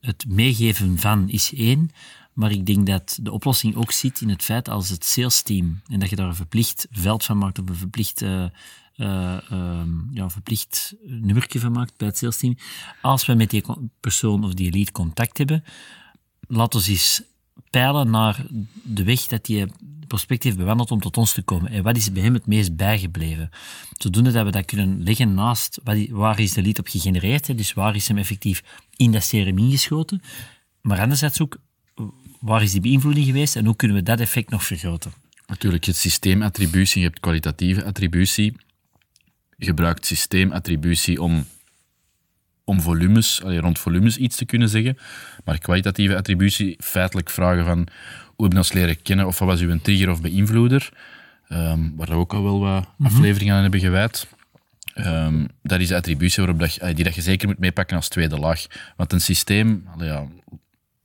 het 0.00 0.24
meegeven 0.28 0.98
van 0.98 1.28
is 1.28 1.52
één, 1.54 1.90
maar 2.32 2.50
ik 2.50 2.66
denk 2.66 2.86
dat 2.86 3.18
de 3.22 3.32
oplossing 3.32 3.74
ook 3.74 3.92
zit 3.92 4.20
in 4.20 4.28
het 4.28 4.42
feit 4.42 4.68
als 4.68 4.88
het 4.88 5.04
sales 5.04 5.42
team, 5.42 5.80
en 5.86 6.00
dat 6.00 6.10
je 6.10 6.16
daar 6.16 6.28
een 6.28 6.34
verplicht 6.34 6.86
veld 6.90 7.24
van 7.24 7.38
maakt, 7.38 7.58
of 7.58 7.68
een 7.68 7.76
verplicht 7.76 8.22
uh, 8.22 8.44
uh, 9.00 9.82
ja, 10.12 10.30
verplicht 10.30 10.94
nummertje 11.04 11.58
van 11.58 11.72
maakt 11.72 11.96
bij 11.96 12.06
het 12.06 12.18
salesteam. 12.18 12.56
Als 13.02 13.26
we 13.26 13.34
met 13.34 13.50
die 13.50 13.64
persoon 14.00 14.44
of 14.44 14.54
die 14.54 14.72
lead 14.72 14.92
contact 14.92 15.38
hebben, 15.38 15.64
laten 16.40 16.80
we 16.80 16.88
eens 16.88 17.22
peilen 17.70 18.10
naar 18.10 18.46
de 18.82 19.04
weg 19.04 19.26
dat 19.26 19.44
die 19.44 19.66
prospect 20.06 20.42
heeft 20.42 20.56
bewandeld 20.56 20.90
om 20.90 21.00
tot 21.00 21.16
ons 21.16 21.32
te 21.32 21.42
komen. 21.42 21.70
En 21.70 21.82
wat 21.82 21.96
is 21.96 22.12
bij 22.12 22.22
hem 22.22 22.34
het 22.34 22.46
meest 22.46 22.76
bijgebleven? 22.76 23.50
Zodoende 23.98 24.32
dat 24.32 24.44
we 24.44 24.50
dat 24.50 24.64
kunnen 24.64 25.02
leggen 25.02 25.34
naast 25.34 25.80
waar 26.10 26.40
is 26.40 26.52
de 26.52 26.62
lead 26.62 26.78
op 26.78 26.86
gegenereerd, 26.86 27.56
dus 27.56 27.72
waar 27.72 27.96
is 27.96 28.08
hem 28.08 28.18
effectief 28.18 28.62
in 28.96 29.12
dat 29.12 29.28
CRM 29.28 29.58
ingeschoten. 29.58 30.22
Maar 30.80 31.00
anderzijds 31.00 31.40
ook, 31.40 31.56
waar 32.40 32.62
is 32.62 32.72
die 32.72 32.80
beïnvloeding 32.80 33.26
geweest 33.26 33.56
en 33.56 33.64
hoe 33.64 33.76
kunnen 33.76 33.96
we 33.96 34.02
dat 34.02 34.20
effect 34.20 34.50
nog 34.50 34.64
vergroten? 34.64 35.12
Natuurlijk, 35.46 35.84
je 35.84 35.90
hebt 35.90 36.02
systeemattributie, 36.02 37.00
je 37.00 37.06
hebt 37.06 37.20
kwalitatieve 37.20 37.84
attributie 37.84 38.56
gebruikt 39.60 40.06
systeemattributie 40.06 41.22
om, 41.22 41.46
om 42.64 42.80
volumes, 42.80 43.42
allee, 43.42 43.60
rond 43.60 43.78
volumes 43.78 44.16
iets 44.16 44.36
te 44.36 44.44
kunnen 44.44 44.68
zeggen. 44.68 44.98
Maar 45.44 45.58
kwalitatieve 45.58 46.16
attributie, 46.16 46.76
feitelijk 46.78 47.30
vragen 47.30 47.64
van 47.64 47.88
hoe 48.36 48.44
heb 48.44 48.52
je 48.52 48.58
ons 48.58 48.72
leren 48.72 49.02
kennen 49.02 49.26
of 49.26 49.38
wat 49.38 49.48
was 49.48 49.60
uw 49.60 49.78
trigger 49.78 50.10
of 50.10 50.20
beïnvloeder, 50.20 50.88
um, 51.48 51.96
waar 51.96 52.08
we 52.08 52.14
ook 52.14 52.32
al 52.32 52.42
wel 52.42 52.60
wat 52.60 52.88
mhm. 52.96 53.08
afleveringen 53.10 53.54
aan 53.54 53.62
hebben 53.62 53.80
gewijd. 53.80 54.28
Um, 54.94 55.48
dat 55.62 55.80
is 55.80 55.88
de 55.88 55.96
attributie 55.96 56.44
waarop 56.44 56.60
dat 56.60 56.96
die 56.96 57.04
dat 57.04 57.14
je 57.14 57.22
zeker 57.22 57.48
moet 57.48 57.58
meepakken 57.58 57.96
als 57.96 58.08
tweede 58.08 58.38
laag. 58.38 58.66
Want 58.96 59.12
een 59.12 59.20
systeem, 59.20 59.84
ja, 59.98 60.26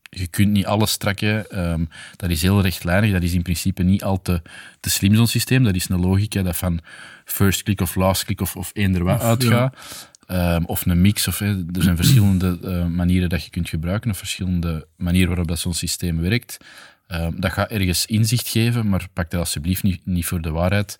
je 0.09 0.27
kunt 0.27 0.51
niet 0.51 0.65
alles 0.65 0.97
trekken. 0.97 1.59
Um, 1.69 1.89
dat 2.15 2.29
is 2.29 2.41
heel 2.41 2.61
rechtlijnig. 2.61 3.11
Dat 3.11 3.23
is 3.23 3.33
in 3.33 3.41
principe 3.41 3.83
niet 3.83 4.03
al 4.03 4.21
te, 4.21 4.41
te 4.79 4.89
slim, 4.89 5.15
zo'n 5.15 5.27
systeem. 5.27 5.63
Dat 5.63 5.75
is 5.75 5.89
een 5.89 5.99
logica 5.99 6.43
dat 6.43 6.57
van 6.57 6.79
first 7.25 7.63
click 7.63 7.81
of 7.81 7.95
last 7.95 8.25
click 8.25 8.41
of, 8.41 8.55
of 8.55 8.69
eender 8.73 9.03
wat 9.03 9.21
uitgaat. 9.21 9.75
Um, 10.27 10.65
of 10.65 10.85
een 10.85 11.01
mix. 11.01 11.27
Of, 11.27 11.39
er 11.39 11.65
zijn 11.73 11.95
verschillende 11.95 12.59
uh, 12.63 12.85
manieren 12.85 13.29
dat 13.29 13.43
je 13.43 13.49
kunt 13.49 13.69
gebruiken, 13.69 14.11
of 14.11 14.17
verschillende 14.17 14.87
manieren 14.97 15.27
waarop 15.27 15.47
dat 15.47 15.59
zo'n 15.59 15.73
systeem 15.73 16.21
werkt. 16.21 16.57
Um, 17.07 17.39
dat 17.39 17.51
gaat 17.51 17.69
ergens 17.69 18.05
inzicht 18.05 18.47
geven, 18.47 18.89
maar 18.89 19.07
pak 19.13 19.29
dat 19.29 19.39
alsjeblieft 19.39 19.83
niet, 19.83 20.05
niet 20.05 20.25
voor 20.25 20.41
de 20.41 20.49
waarheid. 20.49 20.97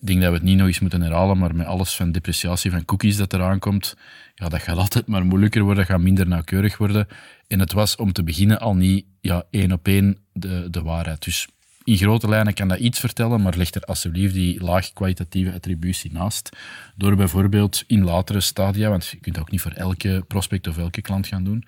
Ik 0.00 0.06
denk 0.06 0.20
dat 0.20 0.30
we 0.30 0.36
het 0.36 0.44
niet 0.44 0.56
nog 0.56 0.66
eens 0.66 0.80
moeten 0.80 1.02
herhalen, 1.02 1.38
maar 1.38 1.54
met 1.54 1.66
alles 1.66 1.96
van 1.96 2.12
depreciatie 2.12 2.70
van 2.70 2.84
cookies 2.84 3.16
dat 3.16 3.32
eraan 3.32 3.58
komt, 3.58 3.96
ja, 4.34 4.48
dat 4.48 4.62
gaat 4.62 4.76
altijd 4.76 5.06
maar 5.06 5.26
moeilijker 5.26 5.62
worden, 5.62 5.84
dat 5.86 5.92
gaat 5.92 6.04
minder 6.04 6.28
nauwkeurig 6.28 6.76
worden. 6.76 7.08
En 7.48 7.58
het 7.60 7.72
was 7.72 7.96
om 7.96 8.12
te 8.12 8.22
beginnen 8.22 8.60
al 8.60 8.74
niet 8.74 9.04
ja, 9.20 9.44
één 9.50 9.72
op 9.72 9.86
één 9.86 10.18
de, 10.32 10.68
de 10.70 10.82
waarheid. 10.82 11.24
Dus 11.24 11.48
in 11.90 11.96
grote 11.96 12.28
lijnen 12.28 12.54
kan 12.54 12.68
dat 12.68 12.78
iets 12.78 13.00
vertellen, 13.00 13.42
maar 13.42 13.56
leg 13.56 13.70
er 13.70 13.82
alsjeblieft 13.82 14.34
die 14.34 14.62
laag 14.62 14.92
kwalitatieve 14.92 15.52
attributie 15.52 16.12
naast. 16.12 16.56
Door 16.96 17.16
bijvoorbeeld 17.16 17.84
in 17.86 18.04
latere 18.04 18.40
stadia, 18.40 18.88
want 18.88 19.06
je 19.06 19.16
kunt 19.16 19.34
dat 19.34 19.44
ook 19.44 19.50
niet 19.50 19.60
voor 19.60 19.72
elke 19.72 20.24
prospect 20.28 20.66
of 20.66 20.78
elke 20.78 21.00
klant 21.00 21.26
gaan 21.26 21.44
doen. 21.44 21.64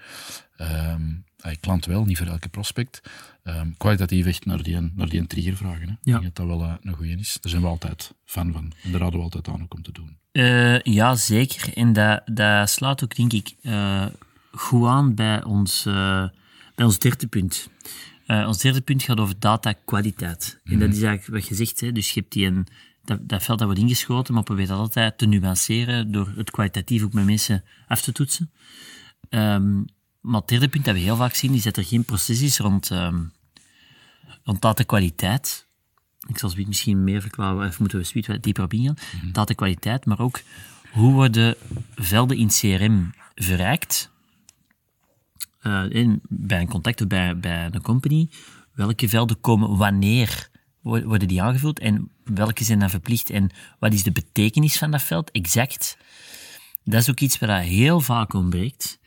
Um, 0.61 1.25
klant 1.61 1.87
wel, 1.87 2.05
niet 2.05 2.19
voor 2.19 2.27
elke 2.27 2.49
prospect. 2.49 3.01
Um, 3.45 3.75
kwalitatief 3.77 4.27
echt 4.27 4.45
naar 4.45 4.63
die, 4.63 4.91
naar 4.95 5.09
die 5.09 5.27
trigger 5.27 5.57
vragen. 5.57 5.89
Hè. 5.89 5.95
Ja. 6.03 6.17
Ik 6.17 6.23
denk 6.23 6.23
dat 6.23 6.49
dat 6.49 6.59
wel 6.59 6.67
uh, 6.69 6.75
een 6.83 6.95
goeie 6.95 7.19
is. 7.19 7.39
Daar 7.41 7.51
zijn 7.51 7.63
we 7.63 7.69
altijd 7.69 8.15
fan 8.25 8.53
van. 8.53 8.73
En 8.83 8.91
daar 8.91 9.01
raden 9.01 9.19
we 9.19 9.25
altijd 9.25 9.49
aan 9.49 9.63
ook 9.63 9.75
om 9.75 9.83
te 9.83 9.93
doen. 9.93 10.17
Uh, 10.33 10.81
ja, 10.81 11.15
zeker. 11.15 11.77
En 11.77 11.93
dat, 11.93 12.23
dat 12.25 12.71
slaat 12.71 13.05
ook, 13.05 13.17
denk 13.17 13.33
ik, 13.33 13.55
uh, 13.63 14.07
goed 14.53 14.87
aan 14.87 15.15
bij 15.15 15.45
ons, 15.45 15.83
bij 16.75 16.85
ons 16.85 16.99
derde 16.99 17.27
punt. 17.27 17.69
Uh, 18.27 18.47
ons 18.47 18.59
derde 18.59 18.81
punt 18.81 19.03
gaat 19.03 19.21
over 19.21 19.35
datakwaliteit. 19.39 20.61
En 20.65 20.79
dat 20.79 20.89
mhm. 20.89 20.97
is 20.97 21.03
eigenlijk 21.03 21.27
wat 21.27 21.49
je 21.49 21.55
zegt. 21.55 21.81
Hè. 21.81 21.93
Dus 21.93 22.13
je 22.13 22.21
hebt 22.21 22.33
die 22.33 22.47
een, 22.47 22.67
dat, 23.05 23.29
dat 23.29 23.43
veld 23.43 23.59
dat 23.59 23.67
wordt 23.67 23.83
ingeschoten, 23.83 24.35
maar 24.35 24.43
probeer 24.43 24.67
dat 24.67 24.79
altijd 24.79 25.19
te 25.19 25.27
nuanceren 25.27 26.13
door 26.13 26.33
het 26.37 26.51
kwalitatief 26.51 27.03
ook 27.03 27.13
met 27.13 27.25
mensen 27.25 27.65
af 27.87 28.01
te 28.01 28.13
toetsen. 28.13 28.51
Um, 29.31 29.85
maar 30.21 30.41
het 30.41 30.49
derde 30.49 30.69
punt 30.69 30.85
dat 30.85 30.95
we 30.95 31.01
heel 31.01 31.17
vaak 31.17 31.35
zien, 31.35 31.55
is 31.55 31.63
dat 31.63 31.77
er 31.77 31.85
geen 31.85 32.05
proces 32.05 32.41
is 32.41 32.59
rond, 32.59 32.91
um, 32.91 33.33
rond 34.45 34.61
datakwaliteit. 34.61 35.67
Ik 36.29 36.39
zal 36.39 36.49
het 36.49 36.67
misschien 36.67 37.05
meer 37.05 37.21
verklaren, 37.21 37.69
of 37.69 37.79
moeten 37.79 37.99
we 37.99 38.05
zoiets 38.05 38.29
wat 38.29 38.43
dieper 38.43 38.65
op 38.65 38.73
ingaan. 38.73 38.97
Mm 39.23 39.33
Datakwaliteit, 39.33 40.05
maar 40.05 40.21
ook 40.21 40.41
hoe 40.93 41.13
worden 41.13 41.57
velden 41.95 42.37
in 42.37 42.49
CRM 42.49 43.15
verrijkt 43.35 44.12
uh, 45.63 45.85
in, 45.89 46.21
bij 46.29 46.61
een 46.61 46.69
contact 46.69 47.01
of 47.01 47.07
bij, 47.07 47.39
bij 47.39 47.69
een 47.71 47.83
company, 47.83 48.29
welke 48.75 49.09
velden 49.09 49.41
komen 49.41 49.77
wanneer 49.77 50.51
worden 50.83 51.29
die 51.29 51.43
aangevuld 51.43 51.79
en 51.79 52.11
welke 52.25 52.65
zijn 52.65 52.79
dan 52.79 52.91
verplicht 52.91 53.31
en 53.31 53.51
wat 53.79 53.93
is 53.93 54.03
de 54.03 54.13
betekenis 54.13 54.79
van 54.79 54.91
dat 54.91 55.03
veld 55.03 55.31
exact. 55.31 55.97
Dat 56.85 57.01
is 57.01 57.11
ook 57.11 57.21
iets 57.21 57.39
wat 57.39 57.51
heel 57.51 58.01
vaak 58.01 58.35
ontbreekt. 58.35 58.99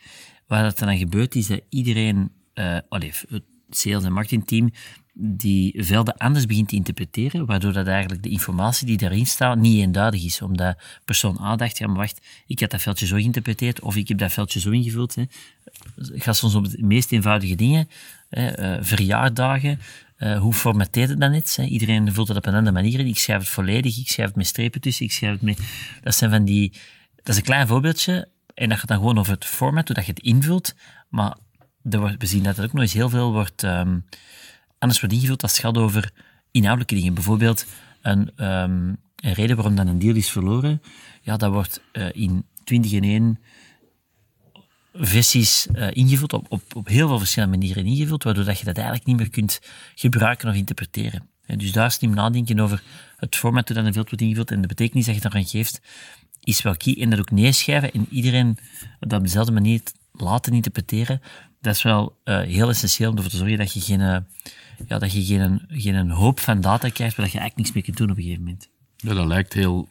Wat 0.47 0.79
er 0.79 0.85
dan 0.85 0.97
gebeurt 0.97 1.35
is 1.35 1.47
dat 1.47 1.61
iedereen, 1.69 2.31
uh, 2.53 2.77
het 2.89 3.43
sales- 3.69 4.03
en 4.03 4.13
marketingteam, 4.13 4.71
die 5.17 5.83
velden 5.85 6.17
anders 6.17 6.45
begint 6.45 6.69
te 6.69 6.75
interpreteren, 6.75 7.45
waardoor 7.45 7.73
dat 7.73 7.87
eigenlijk 7.87 8.23
de 8.23 8.29
informatie 8.29 8.87
die 8.87 8.97
daarin 8.97 9.25
staat 9.25 9.57
niet 9.57 9.81
eenduidig 9.81 10.23
is. 10.23 10.41
Omdat 10.41 10.77
persoon 11.05 11.37
A 11.41 11.55
dacht, 11.55 11.77
ja 11.77 11.87
maar 11.87 11.97
wacht, 11.97 12.21
ik 12.47 12.59
heb 12.59 12.69
dat 12.69 12.81
veldje 12.81 13.05
zo 13.05 13.15
geïnterpreteerd, 13.15 13.79
of 13.79 13.95
ik 13.95 14.07
heb 14.07 14.17
dat 14.17 14.31
veldje 14.31 14.59
zo 14.59 14.69
ingevuld. 14.69 15.15
Hè. 15.15 15.23
Het 15.95 16.23
gaat 16.23 16.37
soms 16.37 16.55
om 16.55 16.69
de 16.69 16.83
meest 16.83 17.11
eenvoudige 17.11 17.55
dingen, 17.55 17.89
hè, 18.29 18.77
uh, 18.77 18.83
verjaardagen, 18.83 19.79
uh, 20.17 20.39
hoe 20.39 20.53
formateert 20.53 21.09
het 21.09 21.19
dan 21.19 21.33
iets? 21.33 21.57
Iedereen 21.57 22.13
vult 22.13 22.27
het 22.27 22.37
op 22.37 22.45
een 22.45 22.53
andere 22.53 22.71
manier. 22.71 22.99
Ik 22.99 23.17
schrijf 23.17 23.39
het 23.39 23.49
volledig, 23.49 23.97
ik 23.97 24.07
schrijf 24.07 24.27
het 24.27 24.37
met 24.37 24.47
strepen 24.47 24.81
tussen, 24.81 25.05
ik 25.05 25.11
schrijf 25.11 25.33
het 25.33 25.41
met... 25.41 25.59
Dat 26.03 26.15
zijn 26.15 26.31
van 26.31 26.45
die... 26.45 26.71
Dat 27.15 27.27
is 27.27 27.37
een 27.37 27.43
klein 27.43 27.67
voorbeeldje, 27.67 28.27
en 28.53 28.69
dat 28.69 28.79
gaat 28.79 28.87
dan 28.87 28.97
gewoon 28.97 29.17
over 29.17 29.33
het 29.33 29.45
format, 29.45 29.87
hoe 29.87 29.95
dat 29.95 30.05
je 30.05 30.11
het 30.11 30.21
invult, 30.21 30.75
maar 31.09 31.37
er 31.89 32.15
we 32.17 32.25
zien 32.25 32.43
dat 32.43 32.57
er 32.57 32.63
ook 32.63 32.73
nog 32.73 32.81
eens 32.81 32.93
heel 32.93 33.09
veel 33.09 33.31
wordt... 33.31 33.63
Um, 33.63 34.05
anders 34.85 34.99
wordt 34.99 35.15
ingevuld 35.15 35.41
als 35.41 35.51
het 35.51 35.61
gaat 35.61 35.77
over 35.77 36.11
inhoudelijke 36.51 36.95
dingen. 36.95 37.13
Bijvoorbeeld 37.13 37.65
een, 38.01 38.45
um, 38.45 38.97
een 39.15 39.33
reden 39.33 39.55
waarom 39.55 39.75
dan 39.75 39.87
een 39.87 39.99
deal 39.99 40.15
is 40.15 40.29
verloren. 40.29 40.81
Ja, 41.21 41.37
dat 41.37 41.51
wordt 41.51 41.81
uh, 41.93 42.05
in 42.13 42.45
20 42.63 42.91
in 42.91 43.03
1 43.03 43.39
versies 44.93 45.67
uh, 45.75 45.87
ingevuld, 45.91 46.33
op, 46.33 46.45
op, 46.49 46.61
op 46.75 46.87
heel 46.87 47.07
veel 47.07 47.17
verschillende 47.17 47.57
manieren 47.57 47.85
ingevuld, 47.85 48.23
waardoor 48.23 48.43
dat 48.43 48.59
je 48.59 48.65
dat 48.65 48.75
eigenlijk 48.75 49.05
niet 49.07 49.17
meer 49.17 49.29
kunt 49.29 49.59
gebruiken 49.95 50.49
of 50.49 50.55
interpreteren. 50.55 51.29
En 51.45 51.57
dus 51.57 51.71
daar 51.71 51.91
slim 51.91 52.13
nadenken 52.13 52.59
over 52.59 52.83
het 53.17 53.35
format 53.35 53.67
dat 53.67 53.77
een 53.77 53.93
veld 53.93 54.09
wordt 54.09 54.21
ingevuld 54.21 54.51
en 54.51 54.61
de 54.61 54.67
betekenis 54.67 55.05
dat 55.05 55.15
je 55.15 55.21
daaraan 55.21 55.45
geeft, 55.45 55.81
is 56.43 56.61
wel 56.61 56.77
key. 56.77 56.95
En 56.99 57.09
dat 57.09 57.19
ook 57.19 57.31
neerschrijven 57.31 57.91
en 57.91 58.07
iedereen 58.09 58.57
dat 58.99 59.19
op 59.19 59.25
dezelfde 59.25 59.51
manier 59.51 59.81
laten 60.11 60.53
interpreteren, 60.53 61.21
dat 61.61 61.75
is 61.75 61.81
wel 61.81 62.17
uh, 62.25 62.41
heel 62.41 62.69
essentieel 62.69 63.09
om 63.09 63.15
ervoor 63.15 63.31
te 63.31 63.37
zorgen 63.37 63.57
dat 63.57 63.73
je 63.73 63.81
geen, 63.81 64.25
ja, 64.87 64.99
dat 64.99 65.13
je 65.13 65.23
geen, 65.23 65.61
geen 65.67 66.09
hoop 66.09 66.39
van 66.39 66.61
data 66.61 66.89
krijgt, 66.89 67.15
waar 67.15 67.25
je 67.25 67.31
eigenlijk 67.31 67.55
niks 67.55 67.71
mee 67.71 67.83
kunt 67.83 67.97
doen 67.97 68.09
op 68.09 68.17
een 68.17 68.23
gegeven 68.23 68.43
moment. 68.43 68.69
Ja, 68.95 69.13
dat 69.13 69.25
lijkt 69.25 69.53
heel 69.53 69.87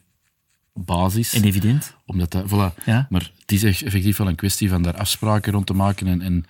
basis. 0.73 1.33
En 1.33 1.43
evident. 1.43 1.95
Omdat 2.05 2.31
dat, 2.31 2.45
voilà. 2.49 2.83
Ja? 2.85 3.07
Maar 3.09 3.31
het 3.39 3.51
is 3.51 3.63
echt 3.63 3.81
effectief 3.81 4.17
wel 4.17 4.27
een 4.27 4.35
kwestie 4.35 4.69
van 4.69 4.81
daar 4.81 4.97
afspraken 4.97 5.51
rond 5.51 5.65
te 5.65 5.73
maken 5.73 6.07
en, 6.07 6.21
en 6.21 6.45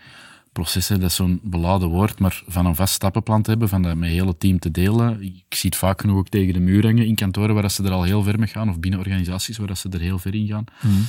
processen, 0.51 0.99
dat 0.99 1.09
is 1.09 1.15
zo'n 1.15 1.39
beladen 1.43 1.87
woord, 1.87 2.19
maar 2.19 2.43
van 2.47 2.65
een 2.65 2.75
vast 2.75 2.93
stappenplan 2.93 3.41
te 3.41 3.49
hebben, 3.49 3.69
van 3.69 3.81
dat 3.81 3.95
met 3.95 4.09
het 4.09 4.19
hele 4.19 4.37
team 4.37 4.59
te 4.59 4.71
delen. 4.71 5.21
Ik 5.21 5.43
zie 5.49 5.69
het 5.69 5.79
vaak 5.79 6.01
genoeg 6.01 6.17
ook 6.17 6.29
tegen 6.29 6.53
de 6.53 6.59
muur 6.59 6.83
hangen 6.83 7.05
in 7.05 7.15
kantoren 7.15 7.55
waar 7.55 7.71
ze 7.71 7.83
er 7.83 7.91
al 7.91 8.03
heel 8.03 8.23
ver 8.23 8.39
mee 8.39 8.47
gaan, 8.47 8.69
of 8.69 8.79
binnen 8.79 8.99
organisaties 8.99 9.57
waar 9.57 9.77
ze 9.77 9.89
er 9.89 9.99
heel 9.99 10.19
ver 10.19 10.35
in 10.35 10.47
gaan. 10.47 10.65
Mm. 10.81 11.07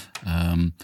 Um, 0.53 0.75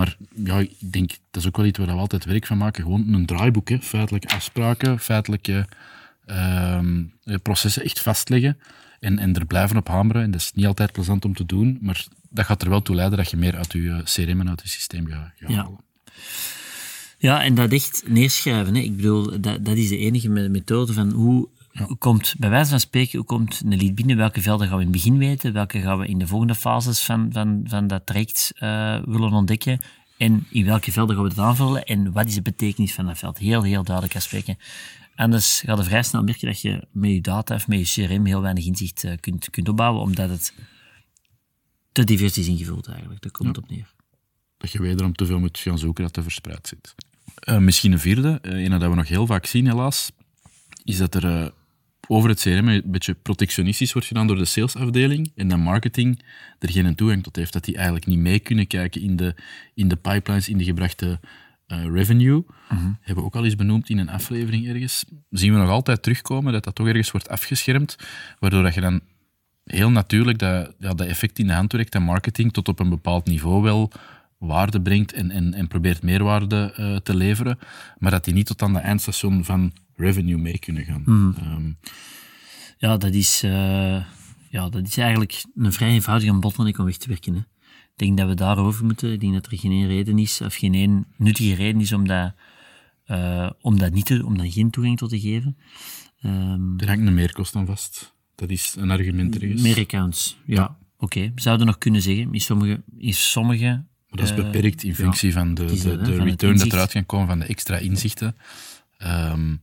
maar 0.00 0.16
ja, 0.44 0.58
ik 0.58 0.92
denk, 0.92 1.10
dat 1.30 1.42
is 1.42 1.48
ook 1.48 1.56
wel 1.56 1.66
iets 1.66 1.78
waar 1.78 1.86
we 1.86 1.92
altijd 1.92 2.24
werk 2.24 2.46
van 2.46 2.58
maken. 2.58 2.82
Gewoon 2.82 3.14
een 3.14 3.26
draaiboek, 3.26 3.68
hè. 3.68 3.78
feitelijke 3.78 4.28
afspraken, 4.28 4.98
feitelijke 4.98 5.66
um, 6.26 7.12
processen 7.42 7.84
echt 7.84 8.00
vastleggen 8.00 8.58
en, 9.00 9.18
en 9.18 9.34
er 9.34 9.46
blijven 9.46 9.76
op 9.76 9.88
hameren. 9.88 10.22
En 10.22 10.30
dat 10.30 10.40
is 10.40 10.52
niet 10.54 10.66
altijd 10.66 10.92
plezant 10.92 11.24
om 11.24 11.34
te 11.34 11.46
doen, 11.46 11.78
maar 11.80 12.06
dat 12.30 12.44
gaat 12.44 12.62
er 12.62 12.68
wel 12.68 12.82
toe 12.82 12.94
leiden 12.94 13.18
dat 13.18 13.30
je 13.30 13.36
meer 13.36 13.56
uit 13.56 13.72
je 13.72 14.00
CRM 14.04 14.40
en 14.40 14.48
uit 14.48 14.60
je 14.62 14.68
systeem 14.68 15.06
gaat, 15.06 15.30
gaat 15.36 15.50
ja. 15.50 15.56
halen. 15.56 15.80
Ja, 17.18 17.42
en 17.42 17.54
dat 17.54 17.72
echt 17.72 18.02
neerschrijven. 18.06 18.74
Hè. 18.74 18.80
Ik 18.80 18.96
bedoel, 18.96 19.40
dat, 19.40 19.64
dat 19.64 19.76
is 19.76 19.88
de 19.88 19.98
enige 19.98 20.28
methode 20.28 20.92
van 20.92 21.10
hoe 21.10 21.48
komt, 21.98 22.34
bij 22.38 22.50
wijze 22.50 22.70
van 22.70 22.80
spreken, 22.80 23.18
hoe 23.18 23.26
komt 23.26 23.62
een 23.64 23.76
lead 23.76 23.94
binnen? 23.94 24.16
Welke 24.16 24.42
velden 24.42 24.68
gaan 24.68 24.76
we 24.76 24.84
in 24.84 24.92
het 24.92 25.02
begin 25.02 25.18
weten? 25.18 25.52
Welke 25.52 25.80
gaan 25.80 25.98
we 25.98 26.06
in 26.06 26.18
de 26.18 26.26
volgende 26.26 26.54
fases 26.54 27.02
van, 27.02 27.28
van, 27.32 27.60
van 27.64 27.86
dat 27.86 28.06
traject 28.06 28.52
uh, 28.54 28.98
willen 29.04 29.32
ontdekken? 29.32 29.80
En 30.16 30.46
in 30.50 30.64
welke 30.64 30.92
velden 30.92 31.14
gaan 31.14 31.24
we 31.24 31.30
het 31.30 31.38
aanvullen? 31.38 31.84
En 31.84 32.12
wat 32.12 32.26
is 32.26 32.34
de 32.34 32.42
betekenis 32.42 32.94
van 32.94 33.06
dat 33.06 33.18
veld? 33.18 33.38
Heel, 33.38 33.62
heel 33.62 33.82
duidelijk 33.82 34.16
afspreken. 34.16 34.58
Anders 35.14 35.60
gaat 35.60 35.78
er 35.78 35.84
vrij 35.84 36.02
snel 36.02 36.22
merken 36.22 36.46
dat 36.46 36.60
je 36.60 36.86
met 36.92 37.10
je 37.10 37.20
data 37.20 37.54
of 37.54 37.68
met 37.68 37.88
je 37.88 38.06
CRM 38.06 38.24
heel 38.24 38.40
weinig 38.40 38.64
inzicht 38.64 39.04
uh, 39.04 39.12
kunt, 39.20 39.50
kunt 39.50 39.68
opbouwen, 39.68 40.02
omdat 40.02 40.30
het 40.30 40.54
te 41.92 42.04
divers 42.04 42.38
is 42.38 42.46
ingevuld 42.46 42.88
eigenlijk. 42.88 43.22
Daar 43.22 43.30
komt 43.30 43.48
het 43.48 43.64
op 43.64 43.70
neer. 43.70 43.94
Dat 44.56 44.70
je 44.70 44.80
wederom 44.80 45.14
te 45.14 45.26
veel 45.26 45.38
moet 45.38 45.58
gaan 45.58 45.78
zoeken 45.78 46.04
dat 46.04 46.16
er 46.16 46.22
verspreid 46.22 46.68
zit. 46.68 46.94
Uh, 47.48 47.58
misschien 47.58 47.92
een 47.92 47.98
vierde, 47.98 48.38
uh, 48.42 48.64
een 48.64 48.70
dat 48.70 48.90
we 48.90 48.94
nog 48.94 49.08
heel 49.08 49.26
vaak 49.26 49.46
zien 49.46 49.66
helaas, 49.66 50.10
is 50.84 50.96
dat 50.96 51.14
er 51.14 51.52
over 52.12 52.28
het 52.28 52.40
CRM 52.40 52.68
een 52.68 52.82
beetje 52.84 53.14
protectionistisch 53.14 53.92
wordt 53.92 54.08
gedaan 54.08 54.26
door 54.26 54.36
de 54.36 54.44
salesafdeling 54.44 55.32
en 55.34 55.48
de 55.48 55.56
marketing 55.56 56.22
er 56.58 56.70
geen 56.70 56.94
toegang 56.94 57.22
tot 57.22 57.36
heeft. 57.36 57.52
Dat 57.52 57.64
die 57.64 57.74
eigenlijk 57.74 58.06
niet 58.06 58.18
mee 58.18 58.38
kunnen 58.38 58.66
kijken 58.66 59.00
in 59.00 59.16
de, 59.16 59.34
in 59.74 59.88
de 59.88 59.96
pipelines, 59.96 60.48
in 60.48 60.58
de 60.58 60.64
gebrachte 60.64 61.20
uh, 61.68 61.84
revenue. 61.84 62.44
Mm 62.68 62.98
Hebben 63.00 63.24
we 63.24 63.30
ook 63.30 63.36
al 63.36 63.44
eens 63.44 63.56
benoemd 63.56 63.88
in 63.88 63.98
een 63.98 64.08
aflevering 64.08 64.68
ergens. 64.68 65.04
Zien 65.30 65.52
we 65.52 65.58
nog 65.58 65.68
altijd 65.68 66.02
terugkomen 66.02 66.52
dat 66.52 66.64
dat 66.64 66.74
toch 66.74 66.86
ergens 66.86 67.10
wordt 67.10 67.28
afgeschermd, 67.28 67.96
waardoor 68.38 68.62
dat 68.62 68.74
je 68.74 68.80
dan 68.80 69.00
heel 69.64 69.90
natuurlijk 69.90 70.38
dat, 70.38 70.74
ja, 70.78 70.94
dat 70.94 71.06
effect 71.06 71.38
in 71.38 71.46
de 71.46 71.52
hand 71.52 71.72
werkt 71.72 71.94
en 71.94 72.02
marketing 72.02 72.52
tot 72.52 72.68
op 72.68 72.78
een 72.78 72.88
bepaald 72.88 73.26
niveau 73.26 73.62
wel 73.62 73.92
waarde 74.40 74.82
brengt 74.82 75.12
en, 75.12 75.30
en, 75.30 75.54
en 75.54 75.68
probeert 75.68 76.02
meerwaarde 76.02 76.74
uh, 76.78 76.96
te 76.96 77.14
leveren, 77.14 77.58
maar 77.98 78.10
dat 78.10 78.24
die 78.24 78.34
niet 78.34 78.46
tot 78.46 78.62
aan 78.62 78.72
de 78.72 78.78
eindstation 78.78 79.44
van 79.44 79.72
revenue 79.94 80.38
mee 80.38 80.58
kunnen 80.58 80.84
gaan. 80.84 81.02
Mm. 81.06 81.34
Um, 81.42 81.78
ja, 82.78 82.96
dat 82.96 83.14
is, 83.14 83.44
uh, 83.44 84.04
ja, 84.48 84.68
dat 84.68 84.86
is 84.86 84.96
eigenlijk 84.96 85.44
een 85.54 85.72
vrij 85.72 85.90
eenvoudige 85.90 86.38
bottleneck 86.38 86.78
om 86.78 86.84
weg 86.84 86.96
te 86.96 87.08
werken. 87.08 87.34
Hè. 87.34 87.40
Ik 87.40 88.06
denk 88.06 88.16
dat 88.16 88.28
we 88.28 88.34
daarover 88.34 88.84
moeten. 88.84 89.12
Ik 89.12 89.20
denk 89.20 89.32
dat 89.32 89.46
er 89.46 89.58
geen 89.58 89.86
reden 89.86 90.18
is, 90.18 90.40
of 90.40 90.54
geen 90.54 91.06
nuttige 91.16 91.54
reden 91.54 91.80
is 91.80 91.92
om 91.92 92.06
dat, 92.06 92.34
uh, 93.06 93.50
om 93.60 93.78
dat, 93.78 93.92
niet 93.92 94.06
te, 94.06 94.26
om 94.26 94.38
dat 94.38 94.52
geen 94.52 94.70
toegang 94.70 94.96
tot 94.98 95.10
te 95.10 95.20
geven. 95.20 95.56
Um, 96.22 96.78
er 96.78 96.88
hangt 96.88 97.06
een 97.06 97.14
meerkost 97.14 97.56
aan 97.56 97.66
vast. 97.66 98.14
Dat 98.34 98.50
is 98.50 98.74
een 98.78 98.90
argument 98.90 99.38
ergens. 99.38 99.62
Meer 99.62 99.78
accounts, 99.78 100.38
ja. 100.44 100.54
ja. 100.54 100.78
Oké, 100.98 101.18
okay. 101.18 101.32
zouden 101.34 101.66
nog 101.66 101.78
kunnen 101.78 102.02
zeggen, 102.02 102.32
in 102.32 102.40
sommige, 102.40 102.82
in 102.96 103.14
sommige 103.14 103.84
maar 104.10 104.26
dat 104.26 104.38
is 104.38 104.44
beperkt 104.44 104.82
in 104.82 104.94
functie 104.94 105.28
ja, 105.28 105.34
van 105.34 105.54
de, 105.54 105.64
de, 105.64 105.76
de, 105.76 106.02
de 106.02 106.22
return 106.22 106.58
dat 106.58 106.72
eruit 106.72 106.92
kan 106.92 107.06
komen 107.06 107.26
van 107.26 107.38
de 107.38 107.44
extra 107.44 107.76
inzichten. 107.76 108.36
Um, 108.98 109.62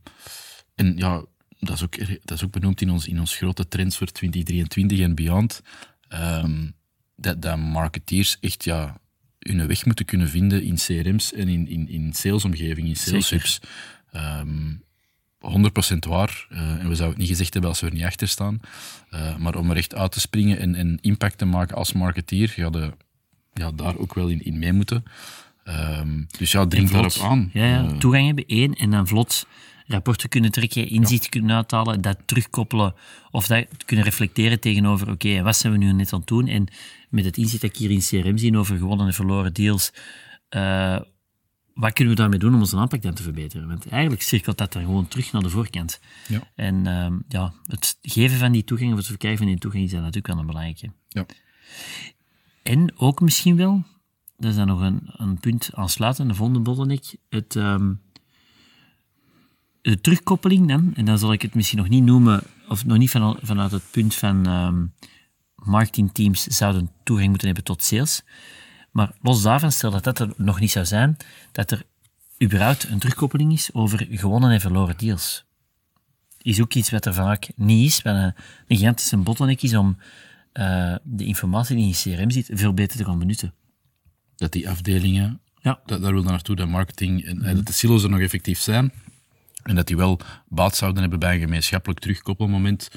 en 0.74 0.96
ja, 0.96 1.24
dat 1.58 1.74
is 1.74 1.82
ook, 1.82 1.98
dat 1.98 2.36
is 2.36 2.44
ook 2.44 2.52
benoemd 2.52 2.80
in 2.80 2.90
ons, 2.90 3.06
in 3.06 3.20
ons 3.20 3.36
grote 3.36 3.68
trends 3.68 3.96
voor 3.96 4.06
2023 4.06 5.00
en 5.00 5.14
beyond. 5.14 5.62
Um, 6.08 6.74
dat, 7.16 7.42
dat 7.42 7.58
marketeers 7.58 8.36
echt 8.40 8.64
ja, 8.64 9.00
hun 9.38 9.66
weg 9.66 9.84
moeten 9.84 10.04
kunnen 10.04 10.28
vinden 10.28 10.62
in 10.62 10.76
CRM's 10.76 11.32
en 11.32 11.48
in, 11.48 11.68
in, 11.68 11.88
in 11.88 12.12
salesomgeving, 12.12 12.88
in 12.88 12.96
sales 12.96 13.60
Um, 14.12 14.82
100% 15.38 15.98
waar. 16.08 16.46
Uh, 16.52 16.58
en 16.58 16.88
we 16.88 16.94
zouden 16.94 17.08
het 17.08 17.16
niet 17.16 17.28
gezegd 17.28 17.52
hebben 17.52 17.70
als 17.70 17.80
we 17.80 17.86
er 17.86 17.92
niet 17.92 18.04
achter 18.04 18.28
staan. 18.28 18.60
Uh, 19.10 19.36
maar 19.36 19.54
om 19.54 19.70
er 19.70 19.76
echt 19.76 19.94
uit 19.94 20.12
te 20.12 20.20
springen 20.20 20.58
en, 20.58 20.74
en 20.74 20.98
impact 21.00 21.38
te 21.38 21.44
maken 21.44 21.76
als 21.76 21.92
marketeer, 21.92 22.48
ga 22.48 22.70
je 22.72 22.92
ja, 23.58 23.72
daar 23.72 23.96
ook 23.96 24.14
wel 24.14 24.28
in, 24.28 24.44
in 24.44 24.58
mee 24.58 24.72
moeten. 24.72 25.04
Um, 25.64 26.26
dus 26.38 26.52
ja, 26.52 26.66
dring 26.66 26.90
daarop 26.90 27.18
aan. 27.22 27.50
Ja, 27.52 27.66
ja. 27.66 27.82
Uh, 27.82 27.96
toegang 27.96 28.26
hebben, 28.26 28.46
één, 28.46 28.74
en 28.74 28.90
dan 28.90 29.06
vlot 29.06 29.46
rapporten 29.86 30.28
kunnen 30.28 30.50
trekken, 30.50 30.88
inzicht 30.88 31.24
ja. 31.24 31.28
kunnen 31.28 31.56
uithalen, 31.56 32.00
dat 32.00 32.18
terugkoppelen 32.24 32.94
of 33.30 33.46
dat 33.46 33.66
kunnen 33.84 34.04
reflecteren 34.04 34.60
tegenover, 34.60 35.10
oké, 35.10 35.28
okay, 35.28 35.42
wat 35.42 35.56
zijn 35.56 35.72
we 35.72 35.78
nu 35.78 35.92
net 35.92 36.12
aan 36.12 36.18
het 36.18 36.28
doen? 36.28 36.46
En 36.46 36.66
met 37.08 37.24
het 37.24 37.36
inzicht 37.36 37.62
dat 37.62 37.70
ik 37.70 37.76
hier 37.76 37.90
in 37.90 38.22
CRM 38.22 38.38
zie 38.38 38.56
over 38.56 38.76
gewonnen 38.76 39.06
en 39.06 39.14
verloren 39.14 39.52
deals, 39.52 39.92
uh, 40.50 40.98
wat 41.74 41.92
kunnen 41.92 42.14
we 42.14 42.20
daarmee 42.20 42.38
doen 42.38 42.54
om 42.54 42.60
onze 42.60 42.76
aanpak 42.76 43.02
dan 43.02 43.14
te 43.14 43.22
verbeteren? 43.22 43.68
Want 43.68 43.88
eigenlijk 43.88 44.22
cirkelt 44.22 44.58
dat 44.58 44.74
er 44.74 44.80
gewoon 44.80 45.08
terug 45.08 45.32
naar 45.32 45.42
de 45.42 45.50
voorkant. 45.50 46.00
Ja. 46.28 46.40
En 46.54 46.86
uh, 46.86 47.06
ja, 47.28 47.52
het 47.66 47.98
geven 48.02 48.38
van 48.38 48.52
die 48.52 48.64
toegang 48.64 48.90
of 48.90 48.96
het 48.96 49.06
verkrijgen 49.06 49.38
van 49.38 49.48
die 49.48 49.58
toegang 49.58 49.84
is 49.84 49.92
natuurlijk 49.92 50.26
wel 50.26 50.38
een 50.38 50.46
belangrijke. 50.46 50.90
Ja. 51.08 51.26
En 52.68 52.92
ook 52.96 53.20
misschien 53.20 53.56
wel, 53.56 53.82
dat 54.36 54.50
is 54.50 54.56
dan 54.56 54.66
nog 54.66 54.80
een, 54.80 55.00
een 55.16 55.38
punt 55.38 55.70
aansluitend, 55.74 56.28
de 56.28 56.34
volgende 56.34 56.60
bottleneck, 56.60 57.16
het, 57.28 57.54
um, 57.54 58.00
de 59.80 60.00
terugkoppeling 60.00 60.68
dan, 60.68 60.94
en 60.94 61.04
dan 61.04 61.18
zal 61.18 61.32
ik 61.32 61.42
het 61.42 61.54
misschien 61.54 61.78
nog 61.78 61.88
niet 61.88 62.04
noemen, 62.04 62.42
of 62.68 62.84
nog 62.84 62.98
niet 62.98 63.10
van, 63.10 63.38
vanuit 63.42 63.70
het 63.70 63.82
punt 63.90 64.14
van 64.14 64.46
um, 64.46 64.94
marketingteams 65.54 66.42
zouden 66.42 66.90
toegang 67.02 67.28
moeten 67.28 67.46
hebben 67.46 67.64
tot 67.64 67.82
sales, 67.82 68.22
maar 68.90 69.12
los 69.22 69.42
daarvan, 69.42 69.72
stel 69.72 69.90
dat 69.90 70.04
dat 70.04 70.18
er 70.18 70.32
nog 70.36 70.60
niet 70.60 70.70
zou 70.70 70.84
zijn, 70.84 71.16
dat 71.52 71.70
er 71.70 71.82
überhaupt 72.42 72.88
een 72.88 72.98
terugkoppeling 72.98 73.52
is 73.52 73.72
over 73.72 74.06
gewonnen 74.10 74.50
en 74.50 74.60
verloren 74.60 74.96
deals. 74.96 75.44
Is 76.38 76.60
ook 76.60 76.74
iets 76.74 76.90
wat 76.90 77.06
er 77.06 77.14
vaak 77.14 77.48
niet 77.56 77.86
is, 77.86 78.02
wat 78.02 78.14
een, 78.14 78.34
een 78.66 78.76
gigantische 78.76 79.16
bottleneck 79.16 79.62
is 79.62 79.74
om 79.74 79.96
uh, 80.58 80.94
de 81.02 81.24
informatie 81.24 81.76
die 81.76 81.84
in 81.84 81.90
je 81.90 82.16
CRM 82.16 82.30
zit 82.30 82.50
veel 82.52 82.74
beter 82.74 82.96
te 82.96 83.04
gaan 83.04 83.18
benutten. 83.18 83.54
Dat 84.36 84.52
die 84.52 84.68
afdelingen, 84.68 85.40
ja. 85.60 85.80
dat, 85.84 86.02
daar 86.02 86.12
wil 86.12 86.22
dan 86.22 86.32
naartoe, 86.32 86.56
dat 86.56 86.68
marketing, 86.68 87.24
en, 87.24 87.36
mm 87.36 87.54
dat 87.54 87.66
de 87.66 87.72
silos 87.72 88.02
er 88.02 88.10
nog 88.10 88.20
effectief 88.20 88.58
zijn, 88.58 88.92
en 89.62 89.74
dat 89.74 89.86
die 89.86 89.96
wel 89.96 90.20
baat 90.48 90.76
zouden 90.76 91.00
hebben 91.00 91.18
bij 91.18 91.34
een 91.34 91.40
gemeenschappelijk 91.40 92.00
terugkoppelmoment. 92.00 92.90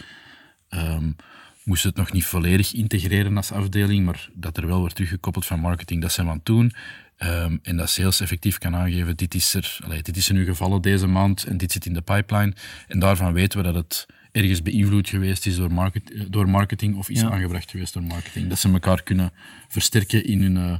Um, 0.70 1.15
moest 1.63 1.84
het 1.84 1.96
nog 1.96 2.12
niet 2.12 2.25
volledig 2.25 2.74
integreren 2.74 3.38
als 3.38 3.51
afdeling, 3.51 4.06
maar 4.06 4.30
dat 4.34 4.58
er 4.58 4.68
wel 4.68 4.80
wordt 4.80 4.96
teruggekoppeld 4.96 5.46
van 5.46 5.60
marketing, 5.60 6.01
dat 6.01 6.12
zijn 6.12 6.25
we 6.25 6.32
aan 6.32 6.38
het 6.38 6.46
doen. 6.46 6.74
Um, 7.18 7.60
en 7.63 7.77
dat 7.77 7.89
sales 7.89 8.20
effectief 8.20 8.58
kan 8.58 8.75
aangeven, 8.75 9.18
dit 9.18 9.34
is 9.34 9.53
er, 9.53 9.77
allee, 9.84 10.01
dit 10.01 10.18
is 10.18 10.27
er 10.27 10.34
nu 10.34 10.46
gevallen 10.46 10.82
deze 10.82 11.08
maand 11.08 11.44
en 11.44 11.58
dit 11.58 11.72
zit 11.72 11.86
in 11.86 11.94
de 11.94 12.01
pipeline. 12.01 12.53
En 12.88 13.00
daarvan 13.00 13.34
weten 13.34 13.58
we 13.58 13.63
dat 13.63 13.75
het 13.75 14.06
ergens 14.32 14.62
beïnvloed 14.62 15.10
geweest 15.10 15.46
is 15.46 15.56
door, 15.56 15.74
market, 15.74 16.26
door 16.30 16.50
marketing 16.50 16.96
of 16.96 17.10
is 17.10 17.24
aangebracht 17.24 17.72
geweest 17.72 17.94
door 17.94 18.04
marketing. 18.04 18.48
Dat 18.48 18.60
ze 18.60 18.72
elkaar 18.72 19.04
kunnen 19.04 19.32
versterken 19.68 20.26
in 20.26 20.42
hun, 20.42 20.56
uh, 20.56 20.78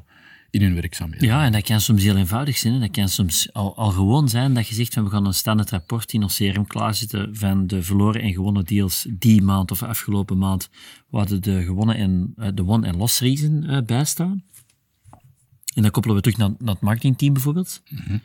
in 0.50 0.62
hun 0.62 0.74
werkzaamheden. 0.74 1.28
Ja, 1.28 1.46
en 1.46 1.52
dat 1.52 1.64
kan 1.64 1.82
soms 1.82 2.04
heel 2.04 2.16
eenvoudig 2.16 2.58
zijn. 2.58 2.80
Dat 2.80 2.92
kan 2.92 3.10
soms 3.10 3.54
al, 3.54 3.76
al 3.76 3.92
gewoon 3.92 4.30
zijn 4.30 4.54
dat 4.54 4.68
je 4.68 4.76
zegt 4.76 4.94
van 4.94 5.04
we 5.04 5.10
gaan 5.10 5.26
een 5.26 5.34
standaard 5.34 5.70
rapport 5.70 6.14
in 6.14 6.24
ons 6.24 6.36
CRM 6.36 6.68
klaarzetten 6.68 7.36
van 7.36 7.68
de 7.68 7.84
verloren 7.84 8.22
en 8.22 8.34
gewonnen 8.34 8.66
deals 8.66 9.08
die 9.10 9.42
maand 9.42 9.72
of 9.72 9.84
afgelopen 9.84 10.38
maand, 10.38 10.70
waar 11.10 11.40
de 11.40 11.64
gewonnen 11.64 11.96
en 11.96 12.34
uh, 12.38 12.48
de 12.54 12.64
won- 12.64 12.84
en 12.84 12.98
loss 12.98 13.20
reason 13.20 13.64
uh, 13.64 13.82
bij 13.86 14.06
staan. 14.06 14.44
En 15.74 15.82
dan 15.82 15.92
koppelen 15.92 16.16
we 16.18 16.22
terug 16.22 16.38
naar, 16.38 16.50
naar 16.60 16.74
het 16.74 16.84
marketingteam 16.84 17.34
bijvoorbeeld. 17.34 17.82
Mm 17.90 17.98
-hmm. 18.06 18.22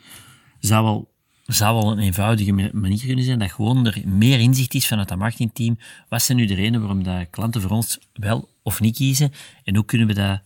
Zou 0.59 0.85
wel 0.85 1.15
zou 1.47 1.75
wel 1.75 1.93
een 1.93 1.99
eenvoudige 1.99 2.53
manier 2.73 3.05
kunnen 3.05 3.25
zijn 3.25 3.39
dat 3.39 3.53
gewoon 3.53 3.87
er 3.87 4.03
meer 4.05 4.41
inzicht 4.41 4.75
is 4.75 4.87
vanuit 4.87 5.09
dat 5.09 5.19
marketingteam. 5.19 5.79
Wat 6.09 6.23
zijn 6.23 6.39
nu 6.39 6.47
de 6.47 6.55
redenen 6.55 6.81
waarom 6.81 7.03
dat 7.03 7.31
klanten 7.31 7.61
voor 7.61 7.71
ons 7.71 7.99
wel 8.13 8.49
of 8.63 8.81
niet 8.81 8.97
kiezen? 8.97 9.33
En 9.65 9.75
hoe 9.75 9.85
kunnen 9.85 10.07
we 10.07 10.15
dat 10.15 10.41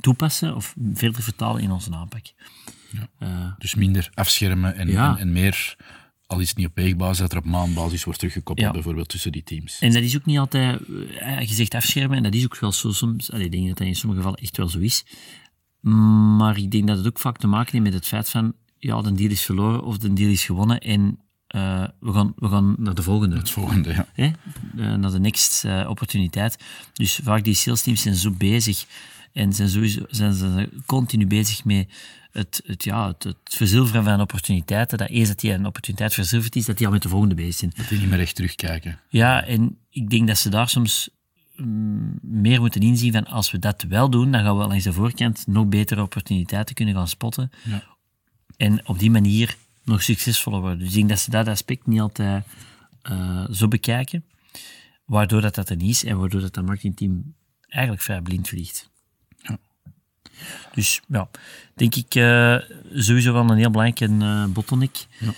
toepassen 0.00 0.56
of 0.56 0.74
verder 0.92 1.22
vertalen 1.22 1.62
in 1.62 1.70
onze 1.70 1.94
aanpak. 1.94 2.24
Ja. 2.90 3.08
Uh, 3.18 3.52
dus 3.58 3.74
minder 3.74 4.10
afschermen 4.14 4.76
en, 4.76 4.88
ja. 4.88 5.10
en, 5.10 5.18
en, 5.18 5.32
meer, 5.32 5.76
al 6.26 6.40
is 6.40 6.48
het 6.48 6.56
niet 6.56 6.66
op 6.66 6.74
weegbasis, 6.74 7.18
dat 7.18 7.32
er 7.32 7.38
op 7.38 7.44
maandbasis 7.44 8.04
wordt 8.04 8.18
teruggekoppeld, 8.18 8.66
ja. 8.66 8.72
bijvoorbeeld 8.72 9.08
tussen 9.08 9.32
die 9.32 9.42
teams. 9.42 9.78
En 9.78 9.92
dat 9.92 10.02
is 10.02 10.16
ook 10.16 10.24
niet 10.24 10.38
altijd, 10.38 10.80
uh, 10.88 11.40
je 11.40 11.54
zegt 11.54 11.74
afschermen, 11.74 12.16
en 12.16 12.22
dat 12.22 12.34
is 12.34 12.44
ook 12.44 12.58
wel 12.58 12.72
zo 12.72 12.92
soms, 12.92 13.32
allee, 13.32 13.44
ik 13.44 13.52
denk 13.52 13.66
dat 13.68 13.78
dat 13.78 13.86
in 13.86 13.96
sommige 13.96 14.20
gevallen 14.20 14.42
echt 14.42 14.56
wel 14.56 14.68
zo 14.68 14.78
is. 14.78 15.04
Maar 16.36 16.58
ik 16.58 16.70
denk 16.70 16.86
dat 16.86 16.96
het 16.96 17.06
ook 17.06 17.18
vaak 17.18 17.38
te 17.38 17.46
maken 17.46 17.72
heeft 17.72 17.84
met 17.84 17.94
het 17.94 18.06
feit 18.06 18.30
van, 18.30 18.54
ja, 18.78 19.02
de 19.02 19.12
deal 19.12 19.30
is 19.30 19.42
verloren 19.42 19.82
of 19.82 19.98
de 19.98 20.12
deal 20.12 20.30
is 20.30 20.44
gewonnen 20.44 20.80
en 20.80 21.18
uh, 21.56 21.84
we, 22.00 22.12
gaan, 22.12 22.32
we 22.36 22.48
gaan 22.48 22.74
naar 22.78 22.94
de 22.94 23.02
volgende. 23.02 23.36
Het 23.36 23.50
volgende, 23.50 24.06
ja. 24.14 24.32
Uh, 24.74 24.94
naar 24.94 25.10
de 25.10 25.20
next 25.20 25.64
uh, 25.64 25.86
opportuniteit. 25.88 26.58
Dus 26.92 27.20
vaak 27.22 27.44
die 27.44 27.54
sales 27.54 27.82
teams 27.82 28.02
zijn 28.02 28.14
zo 28.14 28.30
bezig 28.30 28.86
en 29.32 29.52
zijn, 29.52 29.68
sowieso, 29.68 30.04
zijn 30.08 30.34
ze 30.34 30.68
continu 30.86 31.26
bezig 31.26 31.64
met 31.64 31.88
het, 32.30 32.62
het, 32.64 32.84
ja, 32.84 33.06
het, 33.06 33.22
het 33.22 33.36
verzilveren 33.44 34.04
van 34.04 34.20
opportuniteiten. 34.20 34.98
Dat 34.98 35.08
eens 35.08 35.28
dat 35.28 35.40
die 35.40 35.52
een 35.52 35.66
opportuniteit 35.66 36.14
verzilverd 36.14 36.56
is, 36.56 36.64
dat 36.64 36.78
die 36.78 36.86
al 36.86 36.92
met 36.92 37.02
de 37.02 37.08
volgende 37.08 37.34
bezig 37.34 37.54
zijn. 37.54 37.72
Dat 37.76 37.88
die 37.88 37.98
niet 37.98 38.08
meer 38.08 38.20
echt 38.20 38.34
terugkijken. 38.34 39.00
Ja, 39.08 39.44
en 39.44 39.78
ik 39.90 40.10
denk 40.10 40.26
dat 40.26 40.38
ze 40.38 40.48
daar 40.48 40.68
soms 40.68 41.08
mm, 41.56 42.18
meer 42.22 42.60
moeten 42.60 42.80
inzien 42.80 43.12
van 43.12 43.26
als 43.26 43.50
we 43.50 43.58
dat 43.58 43.84
wel 43.88 44.10
doen, 44.10 44.30
dan 44.30 44.42
gaan 44.42 44.58
we 44.58 44.66
langs 44.66 44.84
de 44.84 44.92
voorkant 44.92 45.46
nog 45.46 45.66
betere 45.66 46.02
opportuniteiten 46.02 46.74
kunnen 46.74 46.94
gaan 46.94 47.08
spotten. 47.08 47.50
Ja. 47.64 47.95
En 48.56 48.88
op 48.88 48.98
die 48.98 49.10
manier 49.10 49.56
nog 49.84 50.02
succesvoller 50.02 50.60
worden. 50.60 50.78
Dus 50.78 50.88
ik 50.88 50.94
denk 50.94 51.08
dat 51.08 51.18
ze 51.18 51.30
dat 51.30 51.48
aspect 51.48 51.86
niet 51.86 52.00
altijd 52.00 52.44
uh, 53.10 53.46
zo 53.50 53.68
bekijken, 53.68 54.24
waardoor 55.04 55.40
dat, 55.40 55.54
dat 55.54 55.70
er 55.70 55.76
niet 55.76 55.90
is 55.90 56.04
en 56.04 56.18
waardoor 56.18 56.40
dat, 56.40 56.54
dat 56.54 56.64
marketingteam 56.64 57.34
eigenlijk 57.68 58.02
vrij 58.02 58.20
blind 58.20 58.48
vliegt. 58.48 58.90
Dus 60.72 61.00
ja, 61.08 61.28
denk 61.74 61.94
ik 61.94 62.14
uh, 62.14 62.58
sowieso 62.92 63.32
wel 63.32 63.50
een 63.50 63.56
heel 63.56 63.70
belangrijke 63.70 64.14
uh, 64.14 64.46
bottleneck. 64.46 65.06
Ja. 65.20 65.32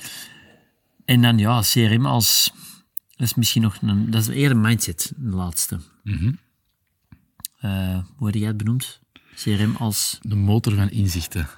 En 1.04 1.22
dan 1.22 1.38
ja, 1.38 1.60
CRM 1.60 2.06
als... 2.06 2.52
Dat 3.16 3.26
is 3.26 3.34
misschien 3.34 3.62
nog 3.62 3.82
een... 3.82 4.10
Dat 4.10 4.20
is 4.20 4.28
eerder 4.28 4.56
mindset, 4.56 5.12
de 5.16 5.36
laatste. 5.36 5.80
Mm 6.02 6.16
-hmm. 6.16 6.38
hoe 8.16 8.26
heb 8.26 8.34
jij 8.34 8.46
het 8.46 8.56
benoemd? 8.56 9.00
CRM 9.34 9.76
als... 9.76 10.18
De 10.22 10.36
motor 10.36 10.74
van 10.74 10.90
inzichten, 10.90 11.48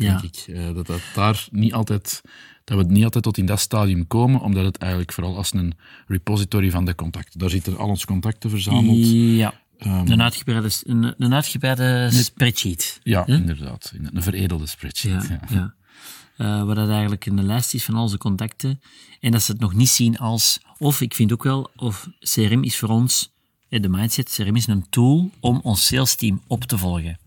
denk 0.00 0.22
ik. 0.22 0.44
dat, 0.74 0.86
dat 0.86 1.00
daar 1.14 1.46
niet 1.50 1.72
altijd... 1.72 2.20
Dat 2.64 2.78
we 2.78 2.92
niet 2.92 3.04
altijd 3.04 3.24
tot 3.24 3.38
in 3.38 3.46
dat 3.46 3.60
stadium 3.60 4.06
komen, 4.06 4.40
omdat 4.40 4.64
het 4.64 4.76
eigenlijk 4.76 5.12
vooral 5.12 5.36
als 5.36 5.52
een 5.52 5.74
repository 6.06 6.70
van 6.70 6.84
de 6.84 6.94
contacten. 6.94 7.38
Daar 7.38 7.50
zitten 7.50 7.76
al 7.76 7.88
onze 7.88 8.06
contacten 8.06 8.50
verzameld. 8.50 9.06
Ja. 9.10 9.54
Um, 9.78 10.10
een 10.10 10.22
uitgebreide, 10.22 10.70
een, 10.82 11.14
een 11.18 11.34
uitgebreide 11.34 12.08
spreadsheet. 12.10 13.00
Ja, 13.02 13.26
inderdaad. 13.26 13.92
Een 14.12 14.22
veredelde 14.22 14.66
spreadsheet. 14.66 15.28
Ja, 15.28 15.40
ja. 15.48 15.54
ja. 15.56 15.74
Uh, 16.38 16.64
waar 16.64 16.74
dat 16.74 16.88
eigenlijk 16.88 17.26
een 17.26 17.46
lijst 17.46 17.74
is 17.74 17.84
van 17.84 17.94
al 17.94 18.02
onze 18.02 18.18
contacten. 18.18 18.80
En 19.20 19.30
dat 19.30 19.42
ze 19.42 19.52
het 19.52 19.60
nog 19.60 19.74
niet 19.74 19.88
zien 19.88 20.18
als... 20.18 20.60
Of, 20.78 21.00
ik 21.00 21.14
vind 21.14 21.32
ook 21.32 21.42
wel, 21.42 21.70
of 21.76 22.08
CRM 22.18 22.62
is 22.62 22.76
voor 22.76 22.88
ons... 22.88 23.32
De 23.68 23.88
mindset, 23.88 24.32
CRM 24.34 24.56
is 24.56 24.66
een 24.66 24.86
tool 24.90 25.30
om 25.40 25.60
ons 25.62 25.86
sales 25.86 26.14
team 26.14 26.42
op 26.46 26.64
te 26.64 26.78
volgen. 26.78 27.18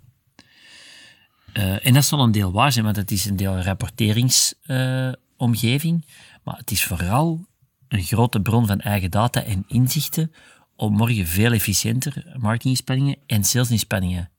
Uh, 1.53 1.85
en 1.85 1.93
dat 1.93 2.05
zal 2.05 2.19
een 2.19 2.31
deel 2.31 2.51
waar 2.51 2.71
zijn, 2.71 2.85
want 2.85 2.95
het 2.95 3.11
is 3.11 3.25
een 3.25 3.35
deel 3.35 3.59
rapporteringsomgeving. 3.59 6.05
Maar 6.43 6.57
het 6.57 6.71
is 6.71 6.83
vooral 6.83 7.45
een 7.87 8.03
grote 8.03 8.41
bron 8.41 8.67
van 8.67 8.79
eigen 8.79 9.11
data 9.11 9.43
en 9.43 9.63
inzichten 9.67 10.31
om 10.75 10.93
morgen 10.93 11.27
veel 11.27 11.51
efficiënter 11.51 12.33
marketinginspanningen 12.37 13.17
en 13.25 13.43
salesinspanningen 13.43 14.29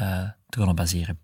uh, 0.00 0.28
te 0.48 0.62
gaan 0.62 0.74
baseren. 0.74 1.18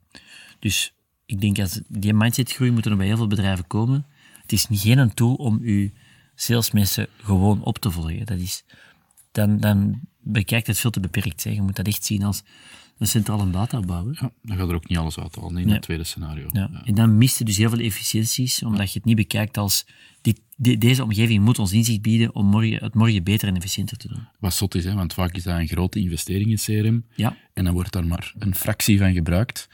Dus 0.58 0.94
ik 1.26 1.40
denk 1.40 1.56
dat 1.56 1.82
die 1.88 2.14
mindsetgroei 2.14 2.70
moet 2.70 2.86
er 2.86 2.96
bij 2.96 3.06
heel 3.06 3.16
veel 3.16 3.26
bedrijven 3.26 3.66
komen. 3.66 4.06
Het 4.42 4.52
is 4.52 4.68
niet 4.68 4.80
geen 4.80 5.14
tool 5.14 5.34
om 5.34 5.58
uw 5.62 5.90
salesmensen 6.34 7.06
gewoon 7.22 7.62
op 7.62 7.78
te 7.78 7.90
volgen. 7.90 8.26
Dat 8.26 8.38
is, 8.38 8.64
dan, 9.32 9.58
dan 9.58 10.00
bekijkt 10.20 10.66
het 10.66 10.78
veel 10.78 10.90
te 10.90 11.00
beperkt. 11.00 11.44
Hè. 11.44 11.50
Je 11.50 11.62
moet 11.62 11.76
dat 11.76 11.86
echt 11.86 12.04
zien 12.04 12.22
als 12.22 12.42
een 12.98 13.06
centrale 13.06 13.50
data 13.50 13.80
bouwen. 13.80 14.16
Ja, 14.20 14.30
dan 14.42 14.56
gaat 14.56 14.68
er 14.68 14.74
ook 14.74 14.88
niet 14.88 14.98
alles 14.98 15.18
uithalen 15.18 15.56
in 15.56 15.64
nee. 15.64 15.74
het 15.74 15.82
tweede 15.82 16.04
scenario. 16.04 16.48
Ja. 16.52 16.68
ja. 16.72 16.82
En 16.84 16.94
dan 16.94 17.18
mist 17.18 17.38
je 17.38 17.44
dus 17.44 17.56
heel 17.56 17.70
veel 17.70 17.78
efficiënties, 17.78 18.62
omdat 18.62 18.92
je 18.92 18.98
het 18.98 19.04
niet 19.04 19.16
bekijkt 19.16 19.56
als 19.56 19.86
dit, 20.20 20.40
deze 20.80 21.02
omgeving 21.02 21.44
moet 21.44 21.58
ons 21.58 21.72
inzicht 21.72 22.02
bieden 22.02 22.34
om 22.34 22.46
morgen, 22.46 22.84
het 22.84 22.94
morgen 22.94 23.22
beter 23.22 23.48
en 23.48 23.56
efficiënter 23.56 23.96
te 23.96 24.08
doen. 24.08 24.28
Wat 24.38 24.54
zot 24.54 24.74
is, 24.74 24.84
hè? 24.84 24.94
want 24.94 25.14
vaak 25.14 25.36
is 25.36 25.42
dat 25.42 25.58
een 25.58 25.68
grote 25.68 25.98
investering 25.98 26.50
in 26.50 26.56
CRM. 26.56 27.04
Ja. 27.14 27.36
En 27.52 27.64
dan 27.64 27.72
wordt 27.72 27.92
daar 27.92 28.06
maar 28.06 28.32
een 28.38 28.54
fractie 28.54 28.98
van 28.98 29.12
gebruikt. 29.12 29.68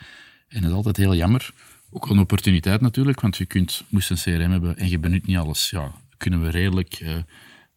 En 0.49 0.61
dat 0.61 0.71
is 0.71 0.77
altijd 0.77 0.97
heel 0.97 1.15
jammer. 1.15 1.51
Ook 1.91 2.11
een 2.11 2.19
opportuniteit 2.19 2.81
natuurlijk, 2.81 3.21
want 3.21 3.37
je 3.37 3.47
kunt, 3.47 3.85
moest 3.89 4.11
een 4.11 4.17
CRM 4.17 4.51
hebben 4.51 4.77
en 4.77 4.89
je 4.89 4.99
benut 4.99 5.27
niet 5.27 5.37
alles. 5.37 5.71
Ja, 5.71 5.93
kunnen 6.17 6.43
we 6.43 6.51
redelijk 6.51 7.01
uh, 7.01 7.17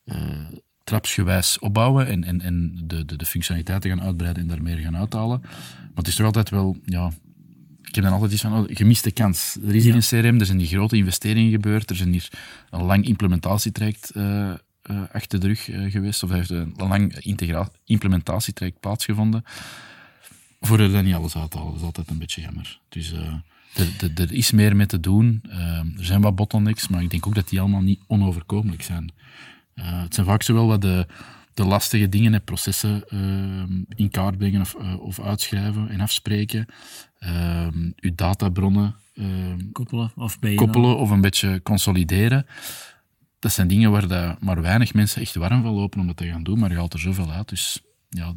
uh, 0.06 0.16
trapsgewijs 0.90 1.60
opbouwen 1.60 2.08
en, 2.08 2.24
en, 2.24 2.42
en 2.42 2.82
de, 2.84 3.06
de, 3.06 3.16
de 3.16 3.26
functionaliteiten 3.26 3.90
gaan 3.90 4.02
uitbreiden 4.02 4.42
en 4.42 4.50
daar 4.50 4.62
meer 4.62 4.78
gaan 4.78 4.98
uithalen. 4.98 5.40
Maar 5.42 5.96
het 5.96 6.08
is 6.08 6.16
toch 6.16 6.26
altijd 6.26 6.50
wel 6.50 6.78
ja, 6.86 7.12
ik 7.84 7.96
heb 7.96 8.04
dan 8.04 8.14
altijd 8.14 8.32
iets 8.32 8.42
van, 8.42 8.54
oh, 8.54 8.64
gemiste 8.68 9.12
kans. 9.12 9.58
Er 9.68 9.76
is 9.76 9.84
hier 9.84 9.96
een 9.96 10.22
CRM, 10.22 10.40
er 10.40 10.46
zijn 10.46 10.58
die 10.58 10.68
grote 10.68 10.98
investeringen 10.98 11.52
gebeurd, 11.52 11.90
er 11.90 11.96
zijn 11.96 12.12
hier 12.12 12.30
een 12.70 12.84
lang 12.84 13.06
implementatietraject 13.06 14.12
uh, 14.16 14.24
uh, 14.24 15.02
achter 15.12 15.40
de 15.40 15.48
rug 15.48 15.68
uh, 15.68 15.92
geweest, 15.92 16.24
of 16.24 16.30
er 16.30 16.36
heeft 16.36 16.50
een 16.50 16.74
lang 16.78 17.16
implementatietraject 17.86 18.80
plaatsgevonden. 18.80 19.44
Voor 20.62 20.80
er 20.80 20.92
dan 20.92 21.04
niet 21.04 21.14
alles 21.14 21.36
uit 21.36 21.52
te 21.52 21.58
halen, 21.58 21.76
is 21.76 21.82
altijd 21.82 22.10
een 22.10 22.18
beetje 22.18 22.42
jammer. 22.42 22.80
Dus 22.90 23.14
er, 23.74 24.12
er, 24.16 24.34
is 24.34 24.52
meer 24.52 24.76
mee 24.76 24.86
te 24.86 25.00
doen. 25.00 25.44
er 25.98 26.06
zijn 26.06 26.22
wat 26.22 26.36
bottlenecks, 26.36 26.88
maar 26.88 27.02
ik 27.02 27.10
denk 27.10 27.28
ook 27.28 27.36
dat 27.36 27.50
die 27.50 27.60
allemaal 27.60 27.82
niet 27.82 28.00
onoverkomelijk 28.08 28.84
zijn. 28.84 29.12
Het 29.82 30.14
zijn 30.14 30.26
vaak 30.26 30.44
zowel 30.44 30.68
wat 30.68 30.82
de 30.82 31.08
de 31.60 31.66
lastige 31.66 32.10
dingen 32.10 32.34
en 32.34 32.44
processen 32.44 33.04
uh, 33.10 33.96
in 33.96 34.10
kaart 34.10 34.38
brengen 34.38 34.62
of, 34.62 34.76
uh, 34.82 35.00
of 35.00 35.20
uitschrijven 35.20 35.90
en 35.90 36.02
afspreken. 36.02 36.66
Uh, 37.20 37.68
uw 37.96 38.16
databronnen 38.16 38.96
koppelen, 39.72 40.12
of, 40.16 40.40
koppelen 40.56 40.98
of 40.98 41.10
een 41.10 41.22
beetje 41.22 41.62
consolideren. 41.64 42.46
Dat 43.40 43.52
zijn 43.52 43.68
dingen 43.68 43.92
waar 43.92 44.08
dat 44.08 44.42
maar 44.42 44.62
weinig 44.62 44.94
mensen 44.94 45.22
echt 45.22 45.36
warm 45.36 45.62
van 45.62 45.74
lopen 45.74 46.00
om 46.00 46.08
dat 46.08 46.18
te 46.18 46.28
gaan 46.28 46.44
doen, 46.44 46.60
maar 46.60 46.70
je 46.70 46.76
haalt 46.76 46.94
er 46.94 47.00
zoveel 47.00 47.32
uit. 47.32 47.50
Dus 47.50 47.82
ja, 48.10 48.34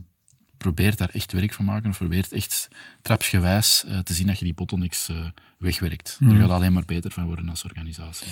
probeer 0.57 0.96
daar 0.96 1.11
echt 1.12 1.33
werk 1.33 1.52
van 1.52 1.64
maken. 1.64 1.90
Of 1.90 1.98
probeer 1.98 2.26
echt 2.31 2.68
trapsgewijs 3.02 3.85
uh, 3.87 3.98
te 3.98 4.14
zien 4.14 4.26
dat 4.26 4.38
je 4.38 4.44
die 4.44 4.55
bottlenecks 4.55 5.09
uh, 5.09 5.16
wegwerkt. 5.59 6.16
Mm. 6.20 6.28
Daar 6.28 6.38
gaat 6.38 6.50
alleen 6.50 6.72
maar 6.72 6.85
beter 6.85 7.11
van 7.11 7.24
worden 7.24 7.48
als 7.48 7.64
organisatie. 7.64 8.28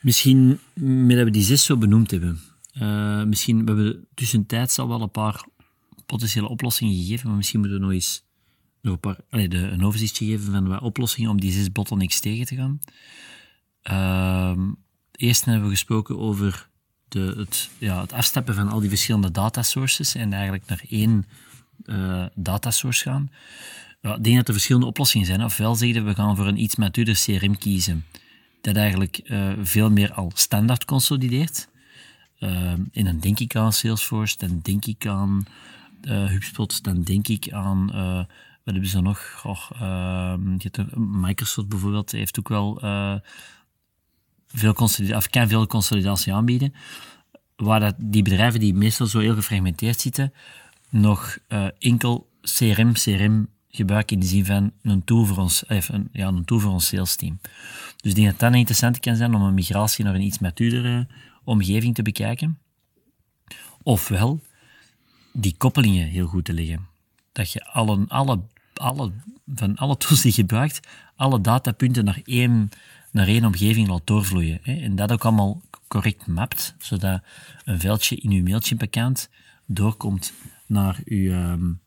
Misschien, 0.00 0.48
dat 1.06 1.24
we 1.24 1.30
die 1.30 1.42
zes 1.42 1.64
zo 1.64 1.76
benoemd 1.76 2.10
hebben, 2.10 2.40
uh, 2.74 3.22
misschien, 3.22 3.58
we 3.58 3.64
hebben 3.64 4.06
tussentijds 4.14 4.78
al 4.78 4.88
wel 4.88 5.02
een 5.02 5.10
paar 5.10 5.44
potentiële 6.06 6.48
oplossingen 6.48 6.94
gegeven, 6.94 7.28
maar 7.28 7.36
misschien 7.36 7.60
moeten 7.60 7.78
we 7.78 7.84
nog 7.84 7.94
eens 7.94 8.24
nog 8.80 8.94
een, 8.94 9.00
paar, 9.00 9.48
de, 9.48 9.58
een 9.58 9.84
overzichtje 9.84 10.26
geven 10.26 10.52
van 10.52 10.68
wat 10.68 10.80
oplossingen 10.80 11.30
om 11.30 11.40
die 11.40 11.52
zes 11.52 11.72
bottlenecks 11.72 12.20
tegen 12.20 12.46
te 12.46 12.56
gaan. 12.56 12.80
Uh, 13.90 14.66
eerst 15.12 15.44
hebben 15.44 15.64
we 15.64 15.70
gesproken 15.70 16.18
over 16.18 16.68
de, 17.08 17.34
het, 17.36 17.70
ja, 17.78 18.00
het 18.00 18.12
afstappen 18.12 18.54
van 18.54 18.68
al 18.68 18.80
die 18.80 18.88
verschillende 18.88 19.30
datasources 19.30 20.14
en 20.14 20.32
eigenlijk 20.32 20.66
naar 20.66 20.84
één 20.88 21.26
uh, 21.84 22.26
datasource 22.34 23.02
gaan. 23.02 23.30
Ja, 24.00 24.16
ik 24.16 24.24
denk 24.24 24.36
dat 24.36 24.46
er 24.46 24.52
verschillende 24.52 24.86
oplossingen 24.86 25.26
zijn. 25.26 25.44
Ofwel 25.44 25.74
zeggen 25.74 26.04
we 26.04 26.14
gaan 26.14 26.36
voor 26.36 26.46
een 26.46 26.62
iets 26.62 26.76
matuurder 26.76 27.14
CRM 27.14 27.58
kiezen, 27.58 28.04
dat 28.66 28.76
eigenlijk 28.76 29.20
uh, 29.24 29.52
veel 29.60 29.90
meer 29.90 30.12
al 30.12 30.30
standaard 30.34 30.84
consolideert. 30.84 31.68
Uh, 32.38 32.50
en 32.70 33.04
dan 33.04 33.18
denk 33.18 33.38
ik 33.38 33.56
aan 33.56 33.72
Salesforce, 33.72 34.36
dan 34.38 34.60
denk 34.62 34.84
ik 34.84 35.06
aan 35.06 35.46
uh, 36.02 36.30
HubSpot, 36.30 36.82
dan 36.82 37.02
denk 37.02 37.28
ik 37.28 37.52
aan, 37.52 37.90
uh, 37.94 38.16
wat 38.16 38.26
hebben 38.64 38.86
ze 38.86 39.00
nog? 39.00 39.42
Oh, 39.44 40.34
Microsoft 40.96 41.68
bijvoorbeeld 41.68 42.10
heeft 42.10 42.38
ook 42.38 42.48
wel 42.48 42.80
veel 44.48 44.72
consolidatie, 44.72 45.16
of 45.16 45.30
kan 45.30 45.48
veel 45.48 45.66
consolidatie 45.66 46.34
aanbieden. 46.34 46.74
Waar 47.56 47.80
dat 47.80 47.94
die 47.98 48.22
bedrijven 48.22 48.60
die 48.60 48.74
meestal 48.74 49.06
zo 49.06 49.18
heel 49.18 49.34
gefragmenteerd 49.34 50.00
zitten, 50.00 50.32
nog 50.90 51.38
enkel 51.78 52.28
CRM, 52.42 52.92
CRM 52.92 53.48
gebruiken 53.68 54.14
in 54.14 54.20
de 54.20 54.26
zin 54.26 54.44
van 54.44 54.72
een 54.82 55.04
tool 55.04 55.24
voor 55.24 55.36
ons, 55.36 55.68
even, 55.68 56.08
ja, 56.12 56.26
een 56.26 56.44
tool 56.44 56.58
voor 56.58 56.72
ons 56.72 56.86
sales 56.86 57.16
team. 57.16 57.38
Dus 58.06 58.14
ik 58.14 58.20
denk 58.20 58.30
dat 58.30 58.40
dat 58.40 58.52
een 58.52 58.58
interessante 58.58 59.00
kan 59.00 59.16
zijn 59.16 59.34
om 59.34 59.42
een 59.42 59.54
migratie 59.54 60.04
naar 60.04 60.14
een 60.14 60.20
iets 60.20 60.38
matuurdere 60.38 61.06
omgeving 61.44 61.94
te 61.94 62.02
bekijken. 62.02 62.58
Ofwel 63.82 64.40
die 65.32 65.54
koppelingen 65.56 66.08
heel 66.08 66.26
goed 66.26 66.44
te 66.44 66.52
leggen. 66.52 66.86
Dat 67.32 67.52
je 67.52 67.64
alle, 67.64 68.04
alle, 68.08 68.40
alle, 68.74 69.12
van 69.54 69.76
alle 69.76 69.96
tools 69.96 70.20
die 70.20 70.30
je 70.30 70.40
gebruikt, 70.40 70.88
alle 71.16 71.40
datapunten 71.40 72.04
naar 72.04 72.20
één, 72.24 72.68
naar 73.10 73.26
één 73.26 73.44
omgeving 73.44 73.88
laat 73.88 74.06
doorvloeien. 74.06 74.58
Hè? 74.62 74.74
En 74.74 74.96
dat 74.96 75.12
ook 75.12 75.24
allemaal 75.24 75.62
correct 75.88 76.26
mapt, 76.26 76.74
zodat 76.78 77.22
een 77.64 77.80
veldje 77.80 78.16
in 78.16 78.30
uw 78.30 78.42
MailChimp-account 78.42 79.28
doorkomt 79.64 80.32
naar 80.66 80.98
uw, 81.04 81.32
um, 81.32 81.80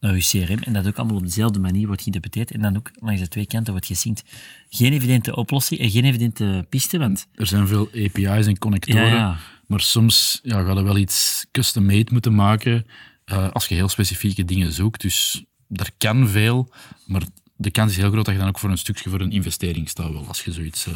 naar 0.00 0.12
uw 0.12 0.20
CRM 0.20 0.58
en 0.58 0.72
dat 0.72 0.86
ook 0.86 0.96
allemaal 0.96 1.16
op 1.16 1.24
dezelfde 1.24 1.58
manier 1.58 1.86
wordt 1.86 2.00
geïnterpreteerd 2.00 2.50
en 2.50 2.60
dan 2.60 2.76
ook 2.76 2.90
langs 2.94 3.20
de 3.20 3.28
twee 3.28 3.46
kanten 3.46 3.72
wordt 3.72 3.86
gezinkt. 3.86 4.22
Geen 4.68 4.92
evidente 4.92 5.36
oplossing 5.36 5.80
en 5.80 5.90
geen 5.90 6.04
evidente 6.04 6.66
piste, 6.68 6.98
want... 6.98 7.26
Er 7.34 7.46
zijn 7.46 7.68
veel 7.68 7.88
API's 7.88 8.46
en 8.46 8.58
connectoren, 8.58 9.36
maar 9.66 9.80
soms 9.80 10.40
ja, 10.42 10.62
ga 10.62 10.72
je 10.72 10.82
wel 10.82 10.96
iets 10.96 11.46
custom-made 11.50 12.12
moeten 12.12 12.34
maken 12.34 12.86
uh, 13.26 13.50
als 13.50 13.66
je 13.66 13.74
heel 13.74 13.88
specifieke 13.88 14.44
dingen 14.44 14.72
zoekt. 14.72 15.00
Dus 15.00 15.44
er 15.68 15.90
kan 15.98 16.28
veel, 16.28 16.72
maar 17.06 17.22
de 17.56 17.70
kans 17.70 17.90
is 17.90 17.96
heel 17.96 18.10
groot 18.10 18.24
dat 18.24 18.34
je 18.34 18.40
dan 18.40 18.48
ook 18.48 18.58
voor 18.58 18.70
een 18.70 18.78
stukje 18.78 19.10
voor 19.10 19.20
een 19.20 19.32
investering 19.32 19.88
staat, 19.88 20.12
wel, 20.12 20.26
als 20.26 20.44
je 20.44 20.52
zoiets 20.52 20.86
uh, 20.86 20.94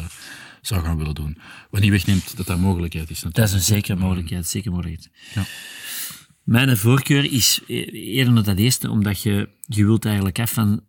zou 0.61 0.83
gaan 0.83 0.97
willen 0.97 1.15
doen. 1.15 1.37
Wat 1.69 1.81
niet 1.81 1.91
wegneemt 1.91 2.37
dat 2.37 2.45
dat 2.45 2.59
mogelijkheid 2.59 3.09
is. 3.09 3.23
Natuurlijk. 3.23 3.35
Dat 3.35 3.47
is 3.47 3.53
een 3.53 3.75
zekere 3.75 3.99
mogelijkheid, 3.99 4.47
zeker 4.47 4.71
mogelijkheid. 4.71 5.11
Ja. 5.33 5.43
Mijn 6.45 6.77
voorkeur 6.77 7.31
is 7.31 7.61
eerder 7.67 8.43
dat 8.43 8.57
eerste, 8.57 8.89
omdat 8.89 9.21
je, 9.21 9.49
je 9.61 9.85
wilt 9.85 10.05
eigenlijk 10.05 10.39
af 10.39 10.51
van 10.51 10.83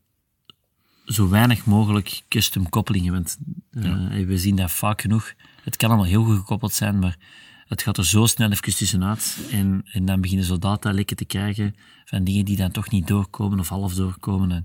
zo 1.05 1.29
weinig 1.29 1.65
mogelijk 1.65 2.23
custom 2.29 2.69
koppelingen. 2.69 3.13
Want 3.13 3.39
uh, 3.71 4.27
we 4.27 4.39
zien 4.39 4.57
dat 4.57 4.71
vaak 4.71 5.01
genoeg. 5.01 5.33
Het 5.63 5.77
kan 5.77 5.89
allemaal 5.89 6.07
heel 6.07 6.25
goed 6.25 6.37
gekoppeld 6.37 6.73
zijn, 6.73 6.99
maar 6.99 7.19
het 7.67 7.83
gaat 7.83 7.99
er 7.99 8.07
zo 8.07 8.27
snel 8.27 8.51
even 8.51 8.77
tussenuit. 8.77 9.49
En, 9.51 9.83
en 9.93 10.05
dan 10.05 10.21
beginnen 10.21 10.47
zo 10.47 10.59
data 10.59 10.93
lekken 10.93 11.17
te 11.17 11.25
krijgen 11.25 11.75
van 12.05 12.25
dingen 12.25 12.45
die 12.45 12.57
dan 12.57 12.71
toch 12.71 12.91
niet 12.91 13.07
doorkomen 13.07 13.59
of 13.59 13.69
half 13.69 13.95
doorkomen. 13.95 14.51
En, 14.51 14.65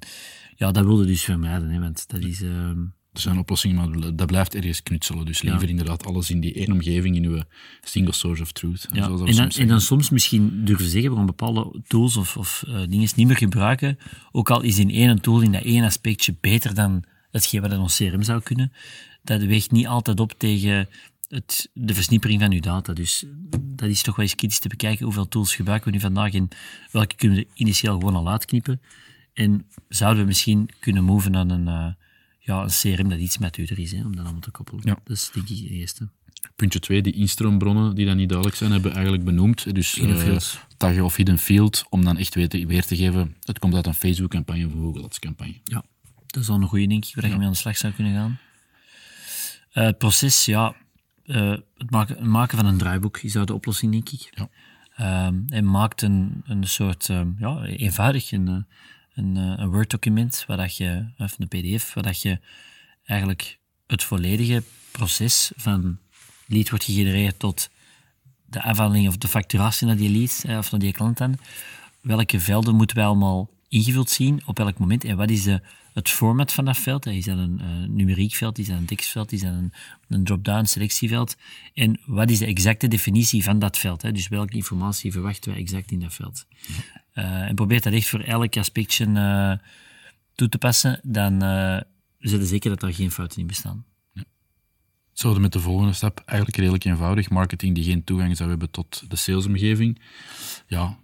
ja, 0.56 0.72
dat 0.72 0.86
wilde 0.86 1.06
dus 1.06 1.24
vermijden, 1.24 1.70
hè, 1.70 1.80
want 1.80 2.10
dat 2.10 2.22
is... 2.22 2.42
Uh, 2.42 2.72
er 3.14 3.22
zijn 3.22 3.38
oplossingen, 3.38 3.76
maar 3.76 4.16
dat 4.16 4.28
blijft 4.28 4.56
ergens 4.56 4.84
knutselen. 4.84 5.26
Dus 5.26 5.42
liever 5.42 5.70
inderdaad 5.70 6.06
alles 6.06 6.30
in 6.30 6.40
die 6.40 6.54
één 6.54 6.72
omgeving, 6.72 7.16
in 7.16 7.26
uw 7.26 7.42
single 7.82 8.14
source 8.14 8.42
of 8.42 8.52
truth. 8.52 8.88
Ja. 8.92 9.04
En, 9.04 9.18
dan, 9.36 9.50
en, 9.50 9.68
dan, 9.68 9.82
soms 9.82 10.10
misschien 10.10 10.66
durven 10.66 10.90
zeggen, 10.90 11.10
we 11.10 11.16
gaan 11.16 11.26
bepaalde 11.26 11.82
tools 11.88 12.18
of, 12.18 12.38
of 12.38 12.64
uh, 12.68 12.74
dingen 12.74 13.10
niet 13.16 13.28
meer 13.28 13.38
gebruiken, 13.38 13.98
ook 14.32 14.50
al 14.50 14.62
is 14.62 14.80
in 14.80 14.90
één 14.90 15.22
tool 15.22 15.42
in 15.42 15.52
dat 15.52 15.64
één 15.64 15.84
aspectje 15.84 16.36
beter 16.42 16.74
dan 16.74 17.04
hetgeen 17.32 17.62
wat 17.62 17.72
in 17.72 17.80
ons 17.80 17.98
CRM 17.98 18.24
zou 18.24 18.42
kunnen. 18.42 18.72
Dat 19.24 19.44
weegt 19.44 19.72
niet 19.72 19.88
altijd 19.88 20.20
op 20.20 20.34
tegen 20.38 20.90
het, 21.28 21.70
de 21.74 21.94
versnippering 21.94 22.42
van 22.42 22.52
uw 22.52 22.60
data. 22.60 22.94
Dus 22.94 23.26
dat 23.50 23.90
is 23.90 24.02
toch 24.02 24.16
wel 24.16 24.26
eens 24.26 24.36
kritisch 24.36 24.60
te 24.60 24.68
bekijken. 24.68 25.06
Hoeveel 25.06 25.28
tools 25.28 25.56
gebruiken 25.56 25.88
we 25.88 25.94
nu 25.94 26.02
vandaag 26.02 26.34
en 26.34 26.48
welke 26.92 27.16
kunnen 27.16 27.38
we 27.38 27.48
initieel 27.54 27.94
gewoon 27.94 28.16
al 28.16 28.30
uitknippen? 28.30 28.82
En 29.34 29.68
zouden 29.88 30.22
we 30.22 30.28
misschien 30.28 30.70
kunnen 30.80 31.04
moven 31.04 31.32
naar 31.32 31.50
een... 31.50 31.96
Ja, 32.44 32.62
een 32.62 32.70
CRM 32.70 33.10
dat 33.10 33.20
iets 33.20 33.38
matuurder 33.38 33.80
is, 33.80 33.92
hè, 33.92 34.06
om 34.06 34.16
dat 34.16 34.24
allemaal 34.24 34.42
te 34.42 34.52
koppelen. 34.52 34.82
Ja. 34.86 34.98
Dat 35.04 35.18
is 35.18 35.30
denk 35.34 35.50
ik 35.50 35.58
het 35.58 35.70
eerste. 35.70 36.08
Puntje 36.56 36.80
2, 36.80 37.02
die 37.02 37.14
instroombronnen 37.14 37.96
die 37.96 38.06
dan 38.06 38.18
niet 38.18 38.30
duidelijk 38.30 38.58
zijn, 38.58 38.72
hebben 38.72 38.90
we 38.90 38.96
eigenlijk 38.96 39.26
benoemd. 39.26 39.76
Dus 39.76 39.98
uh, 39.98 40.38
tag 40.78 41.00
of 41.00 41.16
hidden 41.16 41.38
field, 41.38 41.86
om 41.90 42.04
dan 42.04 42.18
echt 42.18 42.36
weer 42.36 42.50
te, 42.50 42.66
weer 42.66 42.86
te 42.86 42.96
geven, 42.96 43.36
het 43.44 43.60
komt 43.60 43.76
uit 43.76 43.86
een 43.86 43.94
Facebook-campagne 43.94 44.66
of 44.66 44.74
een 44.74 44.82
Google 44.82 45.04
Ads-campagne. 45.04 45.60
Ja, 45.64 45.84
dat 46.28 46.42
is 46.42 46.50
al 46.50 46.62
een 46.62 46.68
goede, 46.68 46.88
denk 46.88 47.06
ik, 47.06 47.16
waar 47.16 47.30
je 47.30 47.36
mee 47.36 47.46
aan 47.46 47.52
de 47.52 47.58
slag 47.58 47.78
zou 47.78 47.94
kunnen 47.94 48.14
gaan. 48.14 48.40
Uh, 49.74 49.84
het 49.84 49.98
proces, 49.98 50.46
ja, 50.46 50.76
uh, 51.26 51.58
het, 51.78 51.90
maken, 51.90 52.16
het, 52.16 52.26
maken, 52.26 52.58
van 52.58 52.68
een 52.68 52.78
draaiboek 52.78 53.18
is 53.18 53.34
daar 53.34 53.46
de 53.46 53.54
oplossing, 53.54 53.92
denk 53.92 54.10
ik. 54.10 54.30
Ja. 54.32 54.50
Um, 55.28 55.46
hij 55.48 55.62
maakt 55.62 56.02
een, 56.02 56.42
een 56.46 56.68
soort, 56.68 57.10
um, 57.10 57.36
ja, 57.40 57.64
eenvoudig, 57.64 58.32
een, 58.32 58.66
een, 59.14 59.38
eh, 59.38 59.54
een 59.58 59.70
Word-document, 59.70 60.44
waar 60.48 60.58
dat 60.58 60.78
je, 60.78 61.06
of 61.18 61.36
een 61.40 61.48
PDF, 61.48 61.94
waar 61.94 62.04
dat 62.04 62.22
je 62.22 62.40
eigenlijk 63.04 63.60
het 63.88 64.04
volledige 64.04 64.64
proces 64.92 65.52
van 65.56 66.00
lead 66.48 66.70
wordt 66.70 66.86
gegenereerd 66.86 67.40
tot 67.40 67.70
de 68.46 68.62
aanvulling 68.62 69.08
of 69.08 69.18
de 69.18 69.28
facturatie 69.28 69.88
naar 69.88 69.96
die 69.96 70.10
lead 70.10 70.44
eh, 70.48 70.58
of 70.58 70.72
naar 70.72 70.80
die 70.80 70.92
klant 70.92 71.18
dan. 71.18 71.38
Welke 72.02 72.40
velden 72.40 72.76
moeten 72.76 72.96
wij 72.96 73.06
allemaal 73.06 73.50
ingevuld 73.68 74.10
zien, 74.10 74.42
op 74.46 74.58
welk 74.58 74.78
moment 74.78 75.04
en 75.04 75.18
wat 75.18 75.30
is 75.30 75.44
de, 75.44 75.62
het 75.94 76.10
format 76.10 76.54
van 76.54 76.66
dat 76.66 76.78
veld? 76.78 77.06
Is 77.06 77.26
dat 77.26 77.38
een 77.38 77.62
numeriek 77.96 78.34
veld, 78.34 78.58
is 78.58 78.68
dat 78.68 78.78
een 78.78 78.86
tekstveld, 78.86 79.32
is 79.32 79.42
dat 79.42 79.54
een, 79.54 79.74
een 80.08 80.24
drop-down 80.24 80.66
selectieveld? 80.66 81.36
En 81.74 82.00
wat 82.06 82.30
is 82.30 82.40
de 82.40 82.46
exacte 82.46 82.88
definitie 82.88 83.44
van 83.44 83.60
dat 83.60 83.78
veld? 83.78 84.02
Hè? 84.02 84.12
Dus 84.12 84.28
welke 84.28 84.56
informatie 84.56 85.12
verwachten 85.12 85.52
wij 85.52 85.62
exact 85.62 85.92
in 85.92 86.00
dat 86.00 86.14
veld? 86.14 86.46
En 87.14 87.56
probeer 87.56 87.82
dat 87.82 87.94
echt 87.94 88.10
voor 88.10 88.20
elk 88.20 88.58
aspectje 88.58 89.06
uh, 89.08 89.54
toe 90.36 90.50
te 90.50 90.58
passen, 90.58 91.00
dan 91.04 91.44
uh, 91.44 91.80
zullen 92.20 92.46
zeker 92.46 92.70
dat 92.70 92.84
er 92.84 92.94
geen 92.94 93.12
fouten 93.12 93.40
in 93.40 93.48
bestaan. 93.48 93.86
Hetzelfde 95.10 95.42
met 95.42 95.54
de 95.54 95.60
volgende 95.60 95.94
stap, 95.94 96.22
eigenlijk 96.26 96.58
redelijk 96.58 96.84
eenvoudig. 96.84 97.30
Marketing 97.30 97.76
die 97.76 97.84
geen 97.84 98.04
toegang 98.04 98.38
zou 98.38 98.50
hebben 98.50 98.72
tot 98.72 99.04
de 99.08 99.16
salesomgeving. 99.16 100.02
Ja, 100.68 100.98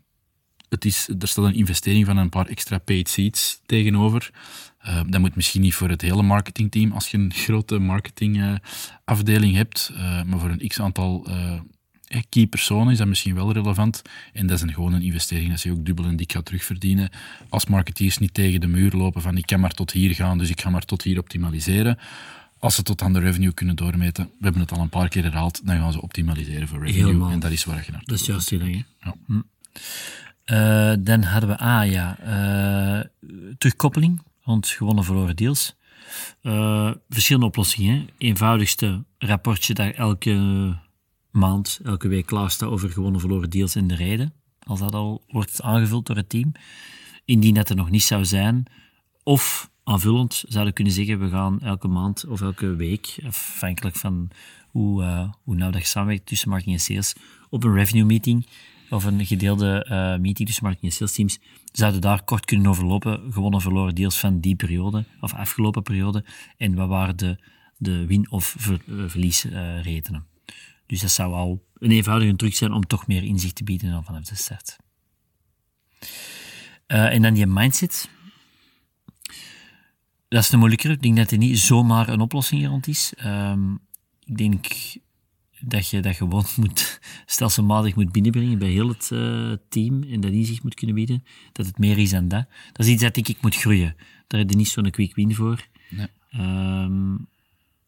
het 0.70 0.86
is, 0.86 1.10
er 1.20 1.28
staat 1.28 1.46
een 1.46 1.54
investering 1.54 2.06
van 2.06 2.18
een 2.18 2.30
paar 2.30 2.48
extra 2.48 2.78
paid 2.78 3.10
seats 3.10 3.62
tegenover. 3.66 4.32
Dat 5.08 5.20
moet 5.20 5.36
misschien 5.36 5.62
niet 5.62 5.74
voor 5.74 5.90
het 5.90 6.02
hele 6.02 6.22
marketingteam 6.22 6.92
als 6.92 7.12
je 7.12 7.18
een 7.18 7.34
grote 7.46 7.80
marketingafdeling 7.80 9.56
hebt, 9.56 9.92
maar 10.26 10.40
voor 10.40 10.50
een 10.50 10.68
x 10.68 10.80
aantal 10.80 11.28
key 12.30 12.48
personen 12.48 12.92
is 12.92 12.98
dat 12.98 13.08
misschien 13.08 13.36
wel 13.36 13.54
relevant. 13.54 14.02
En 14.34 14.48
dat 14.48 14.58
is 14.58 14.62
een, 14.64 14.74
gewoon 14.74 14.94
een 14.94 15.02
investering 15.02 15.50
dat 15.50 15.62
je 15.62 15.72
ook 15.72 15.86
dubbel 15.86 16.06
en 16.06 16.16
dik 16.16 16.32
gaat 16.32 16.46
terugverdienen. 16.46 17.10
Als 17.50 17.66
marketeers 17.66 18.18
niet 18.18 18.34
tegen 18.34 18.62
de 18.62 18.68
muur 18.68 18.92
lopen 18.92 19.22
van 19.22 19.38
ik 19.38 19.46
kan 19.46 19.60
maar 19.60 19.74
tot 19.74 19.92
hier 19.92 20.16
gaan, 20.16 20.38
dus 20.38 20.50
ik 20.50 20.62
ga 20.62 20.70
maar 20.70 20.86
tot 20.86 21.02
hier 21.02 21.20
optimaliseren. 21.20 21.98
Als 22.60 22.76
ze 22.76 22.84
tot 22.84 23.02
aan 23.02 23.14
de 23.14 23.20
revenue 23.20 23.54
kunnen 23.54 23.76
doormeten, 23.76 24.24
we 24.24 24.44
hebben 24.44 24.62
het 24.62 24.72
al 24.72 24.80
een 24.80 24.90
paar 24.90 25.10
keer 25.10 25.24
herhaald, 25.24 25.66
dan 25.66 25.78
gaan 25.78 25.92
ze 25.92 26.02
optimaliseren 26.02 26.68
voor 26.68 26.80
revenue. 26.80 27.06
Helemaal. 27.06 27.32
En 27.32 27.40
dat 27.40 27.52
is 27.52 27.64
waar 27.66 27.84
je 27.86 27.92
naar 27.92 28.02
Dat 28.06 28.20
is 28.20 28.26
juist 28.26 28.50
die 28.50 28.60
ding. 28.60 28.86
Ja. 29.00 29.16
Hm. 29.26 29.42
Eh, 30.44 30.94
dan 31.00 31.24
hadden 31.24 31.50
we, 31.50 31.58
ah 31.58 31.92
ja, 31.92 32.18
eh, 32.20 33.28
terugkoppeling, 33.58 34.22
want 34.44 34.68
gewonnen 34.68 35.04
verloren 35.04 35.36
deals. 35.36 35.76
Eh, 36.42 36.92
verschillende 37.10 37.48
oplossingen. 37.48 37.96
hè. 37.96 38.06
Eenvoudigste 38.18 39.04
rapportje 39.18 39.74
dat 39.74 39.94
elke 39.94 40.32
maand, 41.38 41.80
elke 41.84 42.08
week 42.08 42.26
klaar 42.26 42.52
staat 42.52 42.70
over 42.70 42.90
gewonnen 42.90 43.20
verloren 43.20 43.50
deals 43.50 43.76
in 43.76 43.88
de 43.88 43.96
reden. 43.96 44.34
Als 44.60 44.80
dat 44.80 44.94
al 44.94 45.24
wordt 45.28 45.62
aangevuld 45.62 46.06
door 46.06 46.16
het 46.16 46.30
team. 46.30 46.52
Indien 47.26 47.54
dat 47.54 47.70
er 47.70 47.76
nog 47.76 47.90
niet 47.90 48.04
zou 48.04 48.26
zijn, 48.26 48.66
of 49.24 49.70
aanvullend 49.84 50.44
zouden 50.48 50.74
kunnen 50.74 50.94
zeggen, 50.94 51.20
we 51.20 51.30
gaan 51.30 51.62
elke 51.62 51.88
maand 51.88 52.26
of 52.26 52.42
elke 52.42 52.76
week, 52.76 53.20
afhankelijk 53.26 53.96
van 53.96 54.30
hoe, 54.70 55.04
eh, 55.04 55.30
hoe 55.44 55.56
nauw 55.56 55.72
dat 55.72 55.82
je 55.82 55.88
samenwerkt 55.88 56.26
tussen 56.26 56.50
marketing 56.50 56.76
en 56.76 56.82
sales, 56.82 57.16
op 57.50 57.64
een 57.64 57.74
revenue 57.74 58.06
meeting 58.06 58.48
of 58.90 59.04
een 59.04 59.26
gedeelde 59.26 59.84
eh, 59.84 59.96
meeting 60.18 60.48
tussen 60.48 60.64
marketing 60.64 60.92
en 60.92 60.98
sales 60.98 61.14
teams, 61.14 61.40
zouden 61.72 62.02
daar 62.02 62.24
kort 62.24 62.46
kunnen 62.46 62.68
overlopen, 62.68 63.34
gewonnen 63.34 63.62
verloren 63.62 63.96
deals 63.96 64.20
van 64.20 64.40
die 64.40 64.56
periode, 64.56 65.06
of 65.22 65.34
afgelopen 65.34 65.84
periode, 65.84 66.26
en 66.58 66.76
wat 66.76 66.88
waren 66.88 67.18
de, 67.18 67.38
de 67.78 68.06
win- 68.06 68.32
of 68.32 68.70
eh, 68.70 69.04
verliesredenen. 69.08 70.26
Dus 70.88 71.02
dat 71.02 71.12
zou 71.12 71.34
al 71.34 71.66
een 71.74 71.92
eenvoudige 71.92 72.36
truc 72.36 72.56
zijn 72.56 72.72
om 72.72 72.88
toch 72.88 73.08
meer 73.08 73.24
inzicht 73.24 73.56
te 73.56 73.64
bieden 73.64 73.92
dan 73.92 74.04
vanaf 74.04 74.24
de 74.24 74.36
start. 74.36 74.78
Eh, 76.88 77.14
en 77.14 77.22
dan 77.22 77.34
die 77.34 77.46
mindset. 77.46 78.10
Dat 80.28 80.44
is 80.44 80.50
de 80.50 80.58
moeilijkere. 80.58 80.94
Ik 80.94 81.02
denk 81.02 81.18
dat 81.18 81.32
er 81.32 81.38
niet 81.38 81.60
zomaar 81.60 82.10
een 82.10 82.20
oplossing 82.20 82.62
hier 82.62 82.70
rond 82.70 82.88
is. 82.88 83.14
Ehm, 83.18 83.74
ik 84.26 84.38
denk 84.38 84.66
dat 85.60 85.90
je 85.90 86.00
dat 86.00 86.16
gewoon 86.16 86.46
moet, 86.62 87.00
stelselmatig 87.26 87.96
moet 87.96 88.12
binnenbrengen 88.12 88.60
bij 88.60 88.70
heel 88.70 88.88
het 88.88 89.12
eh, 89.12 89.52
team 89.70 90.04
en 90.04 90.22
dat 90.22 90.32
inzicht 90.32 90.64
moet 90.64 90.76
kunnen 90.76 90.96
bieden. 90.96 91.24
Dat 91.52 91.66
het 91.66 91.78
meer 91.78 91.98
is 91.98 92.10
dan 92.10 92.28
dat. 92.28 92.46
Dat 92.72 92.86
is 92.86 92.92
iets 92.92 93.02
dat 93.02 93.14
denk 93.14 93.28
ik 93.28 93.42
moet 93.42 93.56
groeien. 93.56 93.96
Daar 94.28 94.40
heb 94.40 94.50
je 94.50 94.56
niet 94.56 94.68
zo'n 94.68 94.90
quick 94.90 95.16
win 95.16 95.36
voor. 95.36 95.68
Nee. 95.90 96.08
Ehm, 96.30 97.16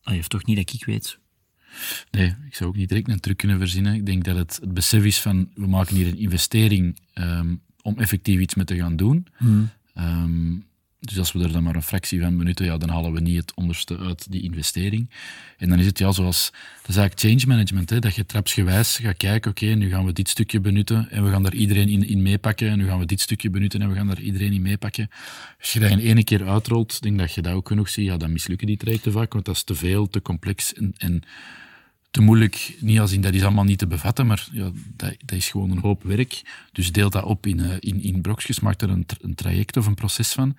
ah, 0.04 0.18
of 0.18 0.28
toch 0.28 0.46
niet 0.46 0.56
dat 0.56 0.74
ik 0.74 0.86
weet. 0.86 1.20
Nee, 2.12 2.36
ik 2.48 2.56
zou 2.56 2.70
ook 2.70 2.76
niet 2.76 2.90
direct 2.90 3.10
een 3.10 3.20
truc 3.20 3.38
kunnen 3.38 3.60
verzinnen. 3.60 3.94
Ik 3.94 4.06
denk 4.06 4.24
dat 4.24 4.36
het, 4.36 4.58
het 4.62 4.74
besef 4.74 5.04
is 5.04 5.20
van, 5.20 5.50
we 5.56 5.68
maken 5.68 5.96
hier 5.96 6.08
een 6.08 6.18
investering 6.18 7.00
ehm, 7.14 7.56
om 7.82 8.00
effectief 8.00 8.40
iets 8.40 8.56
mee 8.56 8.66
te 8.66 8.76
gaan 8.76 8.96
doen. 8.96 9.28
Ehm, 9.94 10.56
dus 11.00 11.18
als 11.18 11.32
we 11.32 11.44
er 11.44 11.52
dan 11.52 11.64
maar 11.64 11.76
een 11.76 11.82
fractie 11.82 12.22
van 12.22 12.36
minuten, 12.36 12.66
ja, 12.66 12.78
dan 12.78 12.90
halen 12.90 13.14
we 13.14 13.20
niet 13.20 13.38
het 13.38 13.54
onderste 13.54 13.98
uit 13.98 14.32
die 14.32 14.42
investering. 14.42 15.10
En 15.58 15.70
dan 15.70 15.80
is 15.80 15.86
het 15.86 15.98
ja, 15.98 16.12
zoals, 16.12 16.52
is 16.88 16.98
eigenlijk 16.98 17.20
change 17.20 17.54
management, 17.54 17.90
hè, 17.90 18.00
dat 18.00 18.16
je 18.16 18.26
trapsgewijs 18.26 18.98
gaat 18.98 19.18
kijken, 19.18 19.52
oké, 19.52 19.66
nu 19.66 19.90
gaan 19.90 20.06
we 20.06 20.14
dit 20.14 20.30
stukje 20.30 20.60
benutten 20.60 21.10
en 21.10 21.24
we 21.24 21.30
gaan 21.30 21.44
daar 21.44 21.54
iedereen 21.54 21.90
in, 21.90 22.08
in 22.08 22.22
meepakken, 22.22 22.70
en 22.70 22.78
nu 22.78 22.88
gaan 22.88 23.00
we 23.00 23.06
dit 23.06 23.22
stukje 23.22 23.50
benutten 23.50 23.82
en 23.82 23.90
we 23.90 23.96
gaan 23.96 24.08
daar 24.08 24.22
iedereen 24.22 24.54
in 24.54 24.62
meepakken. 24.62 25.10
Als 25.60 25.74
je 25.74 25.80
dat 25.80 25.90
in 25.90 26.00
ene 26.00 26.24
keer 26.24 26.48
uitrolt, 26.48 27.02
denk 27.02 27.18
dat 27.18 27.34
je 27.34 27.42
dat 27.42 27.54
ook 27.54 27.68
genoeg 27.68 27.90
ziet, 27.90 28.06
ja, 28.06 28.18
dan 28.18 28.32
mislukken 28.32 28.68
die 28.68 28.78
trajecten 28.78 29.12
vaak, 29.12 29.34
want 29.34 29.46
dat 29.46 29.56
is 29.56 29.64
te 29.64 29.76
veel, 29.76 30.10
te 30.10 30.22
complex 30.22 30.74
en, 30.74 30.94
en 30.98 31.24
te 32.12 32.22
moeilijk, 32.22 32.76
niet 32.80 33.00
als 33.00 33.12
in 33.12 33.22
dat 33.22 33.34
is 33.34 33.43
allemaal 33.43 33.63
niet 33.63 33.80
te 33.80 33.88
bevatten, 33.88 34.28
maar 34.28 34.48
ja, 34.52 34.72
dat, 34.95 35.15
dat 35.26 35.38
is 35.38 35.50
gewoon 35.50 35.72
een 35.72 35.80
hoop 35.80 36.04
werk. 36.04 36.41
Dus 36.72 36.91
deel 36.91 37.10
dat 37.10 37.24
op 37.24 37.45
in, 37.45 37.60
eh, 37.60 37.76
in, 37.80 38.02
in 38.02 38.22
brokjes, 38.22 38.60
maak 38.60 38.82
er 38.82 38.89
een, 38.89 39.06
een 39.22 39.36
traject 39.36 39.78
of 39.78 39.86
een 39.86 39.95
proces 39.95 40.32
van. 40.32 40.58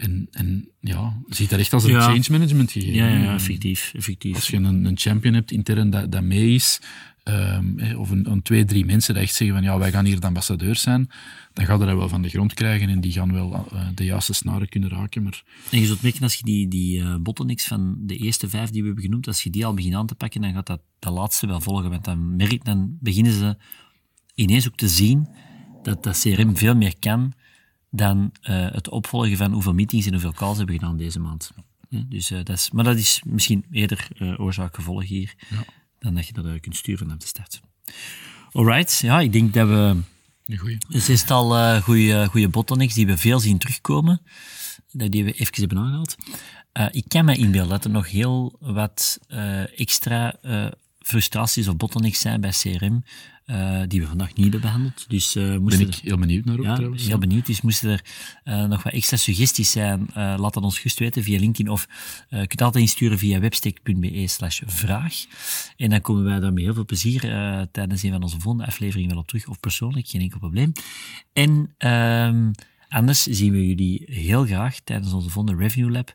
En, 0.00 0.28
en 0.30 0.68
ja, 0.80 1.22
ziet 1.28 1.50
dat 1.50 1.58
echt 1.58 1.72
als 1.72 1.84
een 1.84 1.90
Ja. 1.90 2.00
change 2.00 2.24
management 2.30 2.72
gegeven. 2.72 2.94
Ja, 2.94 3.08
ja, 3.08 3.16
ja 3.16 3.28
En 3.28 3.34
effectief. 3.34 3.92
effectief. 3.96 4.34
Als 4.34 4.46
je 4.48 4.56
een, 4.56 4.84
een 4.84 4.98
champion 4.98 5.34
hebt 5.34 5.50
intern 5.50 5.90
dat, 5.90 6.12
dat 6.12 6.22
mee 6.22 6.54
is, 6.54 6.80
ehm, 7.22 7.78
hè, 7.78 7.96
of 7.96 8.10
een, 8.10 8.30
een 8.30 8.42
twee, 8.42 8.64
drie 8.64 8.84
mensen 8.84 9.14
die 9.14 9.22
echt 9.22 9.34
zeggen 9.34 9.56
van 9.56 9.64
ja, 9.64 9.78
wij 9.78 9.90
gaan 9.90 10.04
hier 10.04 10.20
de 10.20 10.26
ambassadeurs 10.26 10.80
zijn, 10.80 11.10
dan 11.52 11.64
ga 11.64 11.72
je 11.72 11.78
dat 11.84 11.96
wel 11.96 12.08
van 12.08 12.22
de 12.22 12.28
grond 12.28 12.54
krijgen 12.54 12.88
en 12.88 13.00
die 13.00 13.12
gaan 13.12 13.32
wel 13.32 13.66
eh, 13.72 13.86
de 13.94 14.04
juiste 14.04 14.32
snaren 14.32 14.68
kunnen 14.68 14.88
raken. 14.88 15.22
Maar 15.22 15.42
En 15.70 15.78
je 15.80 15.86
zult 15.86 16.02
merken 16.02 16.22
als 16.22 16.34
je 16.34 16.42
die, 16.44 16.68
die 16.68 17.00
eh, 17.00 17.16
bottlenecks 17.16 17.66
van 17.66 17.96
de 18.00 18.16
eerste 18.16 18.48
vijf 18.48 18.70
die 18.70 18.80
we 18.80 18.86
hebben 18.86 19.04
genoemd, 19.04 19.26
als 19.26 19.42
je 19.42 19.50
die 19.50 19.66
al 19.66 19.74
begint 19.74 19.94
aan 19.94 20.06
te 20.06 20.14
pakken, 20.14 20.40
dan 20.40 20.52
gaat 20.52 20.66
dat 20.66 20.80
de 20.98 21.10
laatste 21.10 21.46
wel 21.46 21.60
volgen. 21.60 21.90
Want 21.90 22.04
dan, 22.04 22.36
merk, 22.36 22.64
dan 22.64 22.96
beginnen 23.00 23.32
ze 23.32 23.56
ineens 24.34 24.66
ook 24.68 24.76
te 24.76 24.88
zien 24.88 25.28
dat 25.82 26.02
dat 26.02 26.20
CRM 26.20 26.56
veel 26.56 26.74
meer 26.76 26.94
kan 26.98 27.32
dan 27.90 28.32
eh, 28.42 28.70
het 28.70 28.88
opvolgen 28.88 29.36
van 29.36 29.52
hoeveel 29.52 29.74
meetings 29.74 30.06
en 30.06 30.12
hoeveel 30.12 30.32
calls 30.32 30.56
hebben 30.56 30.74
we 30.74 30.80
gedaan 30.80 30.96
deze 30.96 31.20
maand. 31.20 31.50
Ja, 31.88 32.02
dus, 32.08 32.30
eh, 32.30 32.38
dat 32.44 32.56
is, 32.56 32.70
maar 32.70 32.84
dat 32.84 32.96
is 32.96 33.22
misschien 33.24 33.64
eerder 33.70 34.08
eh, 34.16 34.40
oorzaak-gevolg 34.40 35.04
hier, 35.04 35.34
dan 35.98 36.14
dat 36.14 36.26
je 36.26 36.32
dat 36.32 36.60
kunt 36.60 36.76
sturen 36.76 37.10
op 37.10 37.20
de 37.20 37.26
start. 37.26 37.60
Alright, 38.52 38.98
ja, 38.98 39.20
ik 39.20 39.32
denk 39.32 39.54
dat 39.54 39.68
we 39.68 39.96
een 40.88 41.00
zestal 41.00 41.80
goede 41.80 42.26
goede 42.26 42.48
bottlenecks 42.48 42.94
die 42.94 43.06
we 43.06 43.16
veel 43.16 43.40
zien 43.40 43.58
terugkomen, 43.58 44.22
dat 44.92 45.10
die 45.10 45.24
we 45.24 45.32
even 45.32 45.60
hebben 45.60 45.78
aangehaald. 45.78 46.16
Eh, 46.72 46.86
ik 46.90 47.04
kan 47.08 47.24
me 47.24 47.36
inbeelden 47.36 47.70
dat 47.70 47.84
er 47.84 47.90
nog 47.90 48.10
heel 48.10 48.56
wat 48.60 49.18
extra 49.76 50.36
frustraties 50.98 51.68
of 51.68 51.76
bottlenecks 51.76 52.20
zijn 52.20 52.40
bij 52.40 52.50
CRM, 52.50 53.04
eh, 53.50 53.80
die 53.86 54.00
we 54.00 54.06
vandaag 54.06 54.34
niet 54.34 54.42
hebben 54.42 54.60
behandeld. 54.60 55.04
Dus 55.08 55.36
eh 55.36 55.56
Ben 55.58 55.80
ik 55.80 55.94
heel 55.94 56.18
benieuwd 56.18 56.44
naar 56.44 56.58
ook 56.58 56.64
ja, 56.64 56.74
trouwens. 56.74 57.06
heel 57.06 57.18
benieuwd. 57.18 57.46
Dus 57.46 57.60
moesten 57.60 57.90
er 57.90 58.04
eh, 58.44 58.64
nog 58.64 58.82
wat 58.82 58.92
extra 58.92 59.16
suggesties 59.16 59.70
zijn, 59.70 60.08
laat 60.14 60.54
dat 60.54 60.62
ons 60.62 60.76
gerust 60.76 60.98
weten 60.98 61.22
via 61.22 61.38
LinkedIn 61.38 61.72
of 61.72 61.88
je 62.28 62.46
kunt 62.46 62.62
altijd 62.62 62.84
insturen 62.84 63.18
via 63.18 63.40
webstack.be 63.40 64.26
slash 64.26 64.60
vraag. 64.66 65.14
En 65.76 65.90
dan 65.90 66.00
komen 66.00 66.24
wij 66.24 66.40
daar 66.40 66.52
met 66.52 66.62
heel 66.62 66.74
veel 66.74 66.84
plezier 66.84 67.20
tijdens 67.72 68.02
een 68.02 68.10
van 68.10 68.22
onze 68.22 68.40
volgende 68.40 68.66
afleveringen 68.66 69.10
wel 69.10 69.18
op 69.18 69.28
terug, 69.28 69.48
of 69.48 69.60
persoonlijk, 69.60 70.08
geen 70.08 70.20
enkel 70.20 70.38
probleem. 70.38 70.72
En 71.32 71.74
ehm, 71.78 72.50
anders 72.88 73.22
zien 73.22 73.52
we 73.52 73.66
jullie 73.66 74.04
heel 74.06 74.44
graag 74.44 74.80
tijdens 74.84 75.12
onze 75.12 75.30
volgende 75.30 75.62
Review 75.62 75.90
Lab. 75.90 76.14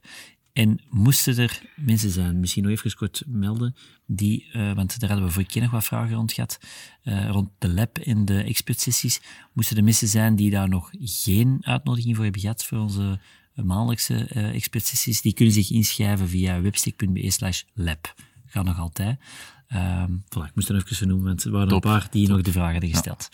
En 0.55 0.79
moesten 0.89 1.37
er 1.37 1.61
mensen 1.75 2.09
zijn, 2.09 2.39
misschien 2.39 2.63
nog 2.63 2.71
even 2.71 2.95
kort 2.95 3.23
melden, 3.27 3.75
die, 4.05 4.45
eh, 4.51 4.73
want 4.73 4.99
daar 4.99 5.09
hadden 5.09 5.27
we 5.27 5.33
vorige 5.33 5.51
keer 5.51 5.61
nog 5.61 5.71
wat 5.71 5.83
vragen 5.83 6.15
rond 6.15 6.33
gehad, 6.33 6.59
eh, 7.03 7.29
rond 7.29 7.49
de 7.57 7.69
lab 7.69 7.97
en 7.97 8.25
de 8.25 8.43
expertsessies, 8.43 9.21
moesten 9.53 9.77
er 9.77 9.83
mensen 9.83 10.07
zijn 10.07 10.35
die 10.35 10.51
daar 10.51 10.69
nog 10.69 10.89
geen 10.99 11.57
uitnodiging 11.61 12.15
voor 12.15 12.23
hebben 12.23 12.41
gehad 12.41 12.65
voor 12.65 12.77
onze 12.77 13.19
maandelijkse 13.53 14.25
eh 14.25 14.53
expertsessies, 14.53 15.21
die 15.21 15.33
kunnen 15.33 15.53
zich 15.53 15.71
inschrijven 15.71 16.27
via 16.27 16.61
webstick.be 16.61 17.31
slash 17.31 17.63
lab. 17.73 18.13
Gaat 18.45 18.65
nog 18.65 18.79
altijd. 18.79 19.19
Ehm 19.67 20.11
voilà, 20.11 20.45
ik 20.45 20.55
moest 20.55 20.69
er 20.69 20.75
even 20.75 20.95
vernoemen, 20.95 21.25
want 21.25 21.43
er 21.43 21.51
waren 21.51 21.67
Top. 21.67 21.85
een 21.85 21.91
paar 21.91 22.07
die 22.11 22.27
nog 22.27 22.41
de 22.41 22.51
vragen 22.51 22.71
hadden 22.71 22.89
gesteld. 22.89 23.29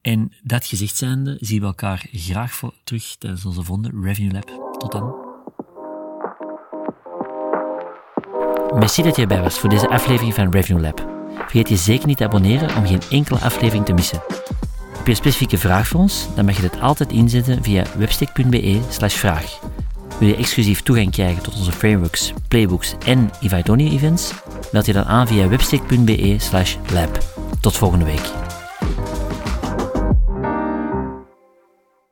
En 0.00 0.32
dat 0.42 0.66
gezegd 0.66 0.96
zijnde, 0.96 1.36
zien 1.40 1.60
we 1.60 1.66
elkaar 1.66 2.06
graag 2.12 2.54
voor, 2.54 2.74
terug 2.84 3.16
tijdens 3.18 3.44
onze 3.44 3.62
volgende 3.62 4.00
Revenue 4.02 4.32
Lab. 4.32 4.76
Tot 4.78 4.92
dan. 4.92 5.29
Merci 8.74 9.02
dat 9.02 9.16
je 9.16 9.22
erbij 9.22 9.40
was 9.40 9.58
voor 9.58 9.68
deze 9.68 9.88
aflevering 9.88 10.34
van 10.34 10.50
Revenue 10.50 10.82
Lab. 10.82 11.08
Vergeet 11.34 11.68
je 11.68 11.76
zeker 11.76 12.06
niet 12.06 12.16
te 12.16 12.24
abonneren 12.24 12.76
om 12.76 12.86
geen 12.86 13.00
enkele 13.10 13.38
aflevering 13.38 13.84
te 13.84 13.92
missen. 13.92 14.22
Heb 14.96 15.04
je 15.04 15.10
een 15.10 15.16
specifieke 15.16 15.58
vraag 15.58 15.88
voor 15.88 16.00
ons? 16.00 16.28
Dan 16.34 16.44
mag 16.44 16.56
je 16.56 16.62
dit 16.62 16.80
altijd 16.80 17.12
inzetten 17.12 17.62
via 17.62 17.84
webstick.be 17.96 18.80
slash 18.88 19.14
vraag. 19.14 19.58
Wil 20.18 20.28
je 20.28 20.36
exclusief 20.36 20.82
toegang 20.82 21.10
krijgen 21.10 21.42
tot 21.42 21.56
onze 21.56 21.72
frameworks, 21.72 22.32
playbooks 22.48 22.94
en 23.06 23.30
Only 23.70 23.90
events? 23.90 24.32
Meld 24.72 24.86
je 24.86 24.92
dan 24.92 25.04
aan 25.04 25.26
via 25.26 25.48
webstick.be 25.48 26.36
slash 26.38 26.76
lab. 26.92 27.18
Tot 27.60 27.76
volgende 27.76 28.04
week. 28.04 28.49